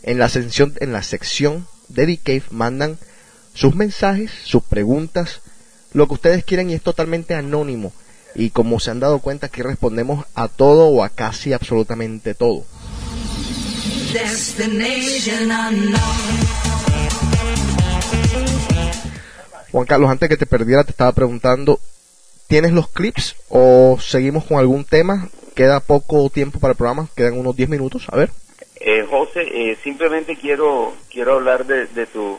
En 0.02 0.18
la 0.18 0.28
sección, 0.28 0.74
en 0.78 0.92
la 0.92 1.02
sección 1.02 1.66
de 1.88 2.04
DCave 2.04 2.42
mandan 2.50 2.98
sus 3.54 3.74
mensajes, 3.74 4.30
sus 4.44 4.62
preguntas, 4.62 5.40
lo 5.92 6.06
que 6.06 6.14
ustedes 6.14 6.44
quieran 6.44 6.70
y 6.70 6.74
es 6.74 6.82
totalmente 6.82 7.34
anónimo. 7.34 7.92
Y 8.34 8.50
como 8.50 8.78
se 8.78 8.90
han 8.90 9.00
dado 9.00 9.20
cuenta, 9.20 9.46
aquí 9.46 9.62
respondemos 9.62 10.24
a 10.34 10.48
todo 10.48 10.88
o 10.88 11.02
a 11.02 11.08
casi 11.08 11.52
absolutamente 11.52 12.34
todo. 12.34 12.64
Juan 19.70 19.86
Carlos, 19.86 20.10
antes 20.10 20.28
que 20.28 20.36
te 20.36 20.46
perdiera, 20.46 20.84
te 20.84 20.92
estaba 20.92 21.12
preguntando, 21.12 21.78
¿tienes 22.46 22.72
los 22.72 22.88
clips 22.88 23.36
o 23.48 23.98
seguimos 24.00 24.44
con 24.44 24.58
algún 24.58 24.84
tema? 24.84 25.28
Queda 25.54 25.80
poco 25.80 26.30
tiempo 26.30 26.58
para 26.58 26.72
el 26.72 26.76
programa, 26.76 27.08
quedan 27.14 27.38
unos 27.38 27.56
10 27.56 27.68
minutos, 27.68 28.06
a 28.10 28.16
ver. 28.16 28.30
Eh, 28.80 29.04
José, 29.10 29.42
eh, 29.42 29.76
simplemente 29.82 30.36
quiero 30.36 30.94
quiero 31.10 31.34
hablar 31.34 31.66
de, 31.66 31.86
de 31.86 32.06
tu... 32.06 32.38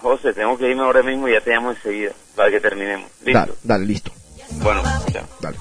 José, 0.00 0.32
tengo 0.32 0.56
que 0.56 0.70
irme 0.70 0.82
ahora 0.82 1.02
mismo 1.02 1.28
y 1.28 1.32
ya 1.32 1.40
te 1.40 1.50
llamo 1.50 1.70
enseguida 1.70 2.12
para 2.36 2.50
que 2.50 2.60
terminemos. 2.60 3.10
¿Listo? 3.24 3.38
Dale, 3.40 3.52
dale, 3.62 3.86
listo, 3.86 4.12
Bueno, 4.62 4.82
chao. 5.12 5.24
dale. 5.40 5.56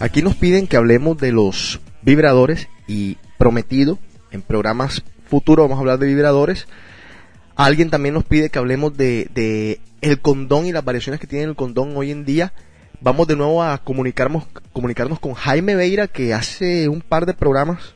Aquí 0.00 0.20
nos 0.22 0.34
piden 0.34 0.66
que 0.66 0.76
hablemos 0.76 1.16
de 1.18 1.32
los 1.32 1.80
vibradores 2.02 2.68
y 2.88 3.18
prometido, 3.38 3.98
en 4.32 4.42
programas 4.42 5.02
futuros 5.28 5.64
vamos 5.64 5.76
a 5.78 5.80
hablar 5.80 5.98
de 5.98 6.06
vibradores. 6.08 6.66
Alguien 7.54 7.90
también 7.90 8.14
nos 8.14 8.24
pide 8.24 8.50
que 8.50 8.58
hablemos 8.58 8.96
de, 8.96 9.28
de 9.34 9.80
el 10.00 10.20
condón 10.20 10.66
y 10.66 10.72
las 10.72 10.84
variaciones 10.84 11.20
que 11.20 11.26
tiene 11.26 11.44
el 11.44 11.56
condón 11.56 11.96
hoy 11.96 12.10
en 12.10 12.24
día. 12.24 12.52
Vamos 13.00 13.26
de 13.26 13.36
nuevo 13.36 13.62
a 13.62 13.78
comunicarnos, 13.78 14.44
comunicarnos 14.72 15.18
con 15.20 15.34
Jaime 15.34 15.74
Veira, 15.74 16.08
que 16.08 16.32
hace 16.34 16.88
un 16.88 17.00
par 17.00 17.26
de 17.26 17.34
programas 17.34 17.94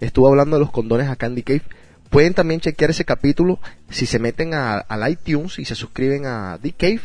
estuvo 0.00 0.28
hablando 0.28 0.56
de 0.56 0.60
los 0.60 0.70
condones 0.70 1.08
a 1.08 1.16
Candy 1.16 1.42
Cave. 1.42 1.62
Pueden 2.10 2.34
también 2.34 2.60
chequear 2.60 2.90
ese 2.90 3.04
capítulo 3.04 3.60
si 3.88 4.06
se 4.06 4.18
meten 4.18 4.52
a- 4.54 4.78
al 4.78 5.10
iTunes 5.10 5.58
y 5.58 5.64
se 5.64 5.74
suscriben 5.76 6.26
a 6.26 6.58
The 6.60 6.72
Cave. 6.72 7.00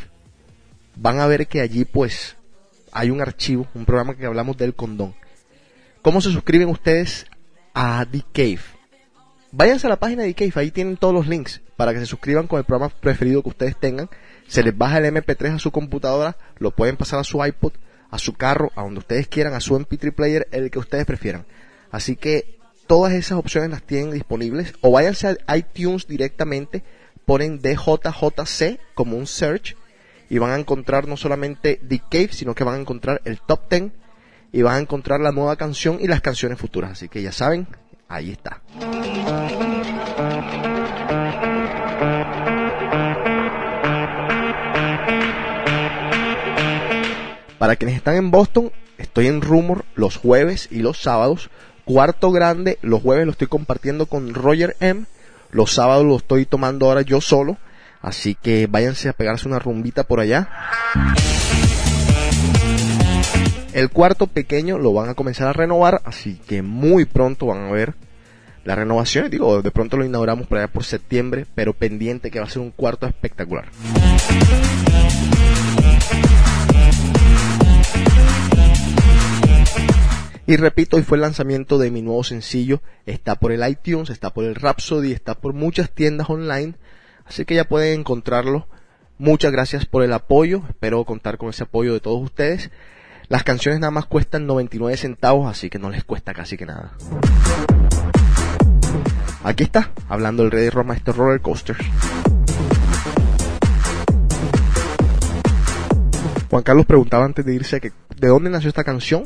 Van 0.96 1.20
a 1.20 1.28
ver 1.28 1.48
que 1.48 1.62
allí 1.62 1.86
pues 1.86 2.36
hay 2.92 3.12
un 3.12 3.22
archivo, 3.22 3.68
un 3.76 3.86
programa 3.86 4.16
que 4.16 4.26
hablamos 4.26 4.58
del 4.58 4.74
condón. 4.74 5.14
¿Cómo 6.02 6.22
se 6.22 6.32
suscriben 6.32 6.70
ustedes 6.70 7.26
a 7.74 8.06
The 8.12 8.24
Cave? 8.34 8.60
Váyanse 9.52 9.88
a 9.88 9.92
la 9.92 10.00
página 10.00 10.24
de 10.24 10.34
The 10.34 10.50
Cave, 10.50 10.62
ahí 10.66 10.72
tienen 10.72 10.98
todos 10.98 11.14
los 11.14 11.28
links 11.28 11.62
para 11.76 11.94
que 11.94 12.00
se 12.00 12.06
suscriban 12.06 12.48
con 12.48 12.60
el 12.60 12.66
programa 12.66 12.94
preferido 13.00 13.44
que 13.44 13.50
ustedes 13.50 13.78
tengan. 13.78 14.10
Se 14.48 14.64
les 14.64 14.78
baja 14.78 15.00
el 15.00 15.06
MP3 15.06 15.56
a 15.56 15.60
su 15.60 15.72
computadora, 15.72 16.38
lo 16.58 16.72
pueden 16.72 16.98
pasar 16.98 17.20
a 17.20 17.24
su 17.24 17.44
iPod, 17.44 17.74
a 18.10 18.18
su 18.18 18.34
carro, 18.34 18.72
a 18.76 18.84
donde 18.84 19.00
ustedes 19.00 19.28
quieran, 19.28 19.54
a 19.54 19.60
su 19.60 19.78
MP3 19.78 20.14
player, 20.14 20.48
el 20.52 20.72
que 20.72 20.80
ustedes 20.80 21.06
prefieran. 21.06 21.46
Así 21.92 22.16
que 22.16 22.60
todas 22.88 23.14
esas 23.14 23.38
opciones 23.38 23.70
las 23.70 23.84
tienen 23.84 24.12
disponibles 24.12 24.74
o 24.82 24.92
váyanse 24.92 25.38
a 25.48 25.58
iTunes 25.58 26.08
directamente, 26.08 26.84
ponen 27.26 27.60
DJJC 27.60 28.80
como 28.94 29.18
un 29.18 29.28
search 29.28 29.76
y 30.30 30.38
van 30.38 30.52
a 30.52 30.60
encontrar 30.60 31.08
no 31.08 31.18
solamente 31.18 31.80
The 31.88 32.02
Cave, 32.10 32.30
sino 32.32 32.56
que 32.56 32.64
van 32.64 32.76
a 32.76 32.80
encontrar 32.80 33.22
el 33.26 33.40
top 33.42 33.70
10 33.70 33.92
y 34.52 34.62
van 34.62 34.76
a 34.76 34.80
encontrar 34.80 35.20
la 35.20 35.32
nueva 35.32 35.56
canción 35.56 35.98
y 36.00 36.08
las 36.08 36.22
canciones 36.22 36.60
futuras. 36.60 36.92
Así 36.92 37.10
que 37.10 37.22
ya 37.22 37.32
saben, 37.32 37.68
ahí 38.08 38.32
está. 38.32 38.62
Para 47.58 47.78
quienes 47.78 47.96
están 47.96 48.16
en 48.16 48.32
Boston, 48.32 48.72
estoy 48.98 49.28
en 49.28 49.42
Rumor 49.42 49.86
los 49.96 50.18
jueves 50.18 50.68
y 50.72 50.80
los 50.80 51.02
sábados. 51.02 51.50
Cuarto 51.86 52.32
grande, 52.32 52.78
los 52.82 53.02
jueves 53.02 53.26
lo 53.26 53.32
estoy 53.32 53.48
compartiendo 53.48 54.08
con 54.08 54.34
Roger 54.34 54.76
M. 54.80 55.06
Los 55.52 55.72
sábados 55.72 56.06
lo 56.06 56.18
estoy 56.18 56.46
tomando 56.46 56.88
ahora 56.88 57.02
yo 57.02 57.22
solo. 57.22 57.58
Así 58.02 58.36
que 58.36 58.68
váyanse 58.68 59.10
a 59.10 59.14
pegarse 59.14 59.48
una 59.48 59.60
rumbita 59.60 60.04
por 60.04 60.20
allá. 60.20 60.50
El 63.74 63.90
cuarto 63.90 64.28
pequeño 64.28 64.78
lo 64.78 64.94
van 64.94 65.10
a 65.10 65.16
comenzar 65.16 65.48
a 65.48 65.54
renovar, 65.54 66.02
así 66.06 66.40
que 66.48 66.62
muy 66.62 67.06
pronto 67.06 67.48
van 67.48 67.66
a 67.66 67.72
ver 67.72 67.94
la 68.64 68.76
renovación. 68.76 69.30
Digo, 69.30 69.62
de 69.62 69.72
pronto 69.72 69.98
lo 69.98 70.06
inauguramos 70.06 70.48
por 70.48 70.58
allá 70.58 70.68
por 70.68 70.84
septiembre, 70.84 71.46
pero 71.56 71.74
pendiente 71.74 72.32
que 72.32 72.40
va 72.40 72.46
a 72.46 72.50
ser 72.50 72.62
un 72.62 72.72
cuarto 72.72 73.08
espectacular. 73.08 73.66
Y 80.48 80.58
repito, 80.58 80.98
hoy 80.98 81.04
fue 81.04 81.18
el 81.18 81.24
lanzamiento 81.24 81.80
de 81.80 81.90
mi 81.90 82.04
nuevo 82.04 82.24
sencillo. 82.24 82.82
Está 83.08 83.36
por 83.36 83.52
el 83.52 83.68
iTunes, 83.68 84.12
está 84.12 84.32
por 84.32 84.46
el 84.46 84.54
Rhapsody, 84.54 85.12
está 85.12 85.34
por 85.34 85.54
muchas 85.54 85.90
tiendas 85.90 86.30
online. 86.30 86.76
Así 87.26 87.46
que 87.46 87.56
ya 87.56 87.64
pueden 87.64 88.02
encontrarlo. 88.02 88.68
Muchas 89.18 89.52
gracias 89.52 89.86
por 89.88 90.04
el 90.04 90.14
apoyo. 90.14 90.62
Espero 90.70 91.04
contar 91.04 91.40
con 91.40 91.50
ese 91.50 91.64
apoyo 91.64 91.94
de 91.94 92.00
todos 92.00 92.22
ustedes. 92.22 92.70
Las 93.28 93.44
canciones 93.44 93.80
nada 93.80 93.90
más 93.90 94.06
cuestan 94.06 94.46
99 94.46 94.98
centavos, 94.98 95.50
así 95.50 95.72
que 95.72 95.80
no 95.80 95.90
les 95.90 96.04
cuesta 96.04 96.36
casi 96.36 96.58
que 96.58 96.68
nada. 96.68 96.92
Aquí 99.44 99.64
está, 99.64 99.92
hablando 100.10 100.44
el 100.44 100.52
rey 100.52 100.70
de 100.70 100.94
este 100.94 101.12
roller 101.12 101.42
coaster. 101.42 101.78
Juan 106.52 106.62
Carlos 106.62 106.86
preguntaba 106.86 107.26
antes 107.26 107.44
de 107.44 107.56
irse 107.56 107.82
que 107.82 107.92
de 108.16 108.28
dónde 108.28 108.52
nació 108.52 108.70
esta 108.70 108.84
canción. 108.84 109.26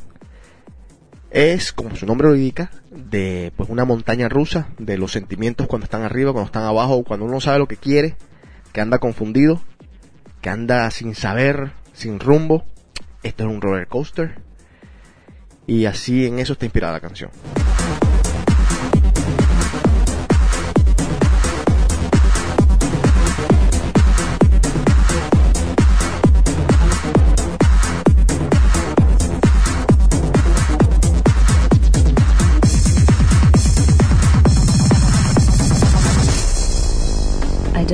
Es, 1.31 1.71
como 1.71 1.95
su 1.95 2.05
nombre 2.05 2.27
lo 2.27 2.35
indica, 2.35 2.71
de 2.89 3.53
pues 3.55 3.69
una 3.69 3.85
montaña 3.85 4.29
rusa, 4.29 4.69
de 4.79 4.97
los 4.97 5.11
sentimientos 5.11 5.67
cuando 5.67 5.85
están 5.85 6.01
arriba, 6.01 6.31
cuando 6.31 6.47
están 6.47 6.63
abajo, 6.63 7.03
cuando 7.03 7.25
uno 7.25 7.35
no 7.35 7.41
sabe 7.41 7.59
lo 7.59 7.67
que 7.67 7.77
quiere, 7.77 8.15
que 8.73 8.81
anda 8.81 8.97
confundido, 8.97 9.61
que 10.41 10.49
anda 10.49 10.89
sin 10.91 11.13
saber, 11.13 11.73
sin 11.93 12.19
rumbo. 12.19 12.65
Esto 13.21 13.43
es 13.43 13.49
un 13.49 13.61
roller 13.61 13.87
coaster. 13.87 14.41
Y 15.67 15.85
así 15.85 16.25
en 16.25 16.39
eso 16.39 16.53
está 16.53 16.65
inspirada 16.65 16.93
la 16.93 16.99
canción. 16.99 17.29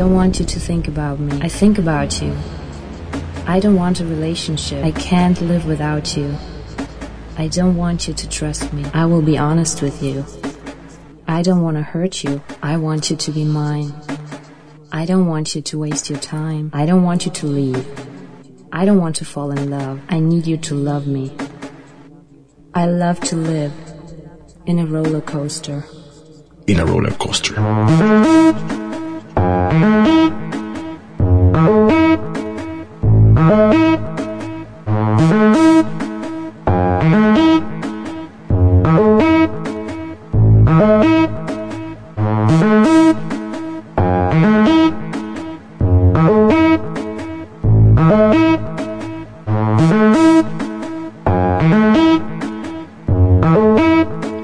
Don't 0.05 0.13
want 0.13 0.39
you 0.39 0.45
to 0.45 0.59
think 0.59 0.87
about 0.87 1.19
me. 1.19 1.41
I 1.41 1.47
think 1.47 1.79
about 1.79 2.21
you. 2.21 2.37
I 3.47 3.59
don't 3.59 3.75
want 3.75 4.01
a 4.01 4.05
relationship. 4.05 4.85
I 4.85 4.91
can't 4.91 5.41
live 5.41 5.65
without 5.65 6.15
you. 6.15 6.37
I 7.39 7.47
don't 7.47 7.75
want 7.75 8.07
you 8.07 8.13
to 8.13 8.29
trust 8.29 8.71
me. 8.71 8.85
I 8.93 9.07
will 9.07 9.23
be 9.23 9.35
honest 9.35 9.81
with 9.81 10.03
you. 10.03 10.23
I 11.27 11.41
don't 11.41 11.63
want 11.63 11.77
to 11.77 11.81
hurt 11.81 12.23
you. 12.23 12.43
I 12.61 12.77
want 12.77 13.09
you 13.09 13.15
to 13.15 13.31
be 13.31 13.43
mine. 13.45 13.95
I 14.91 15.05
don't 15.07 15.25
want 15.25 15.55
you 15.55 15.63
to 15.63 15.79
waste 15.79 16.07
your 16.11 16.19
time. 16.19 16.69
I 16.71 16.85
don't 16.85 17.01
want 17.01 17.25
you 17.25 17.31
to 17.31 17.47
leave. 17.47 17.83
I 18.71 18.85
don't 18.85 18.99
want 18.99 19.15
to 19.15 19.25
fall 19.25 19.49
in 19.49 19.71
love. 19.71 20.01
I 20.09 20.19
need 20.19 20.45
you 20.45 20.57
to 20.57 20.75
love 20.75 21.07
me. 21.07 21.35
I 22.75 22.85
love 22.85 23.19
to 23.21 23.35
live 23.35 23.73
in 24.67 24.77
a 24.77 24.85
roller 24.85 25.21
coaster. 25.21 25.83
In 26.67 26.79
a 26.79 26.85
roller 26.85 27.11
coaster. 27.11 27.55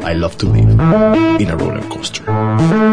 I 0.04 0.14
love 0.14 0.38
to 0.40 0.46
live 0.48 0.70
in 1.40 1.50
a 1.50 1.56
roller 1.56 1.82
coaster. 1.90 2.91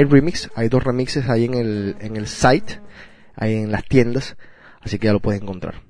Night 0.00 0.12
Remix. 0.12 0.50
Hay 0.54 0.68
dos 0.68 0.82
remixes 0.82 1.28
ahí 1.28 1.44
en 1.44 1.54
el, 1.54 1.96
en 2.00 2.16
el 2.16 2.26
site, 2.26 2.80
ahí 3.34 3.54
en 3.54 3.70
las 3.70 3.84
tiendas. 3.84 4.36
Así 4.80 4.98
que 4.98 5.06
ya 5.06 5.12
lo 5.12 5.20
pueden 5.20 5.42
encontrar. 5.42 5.89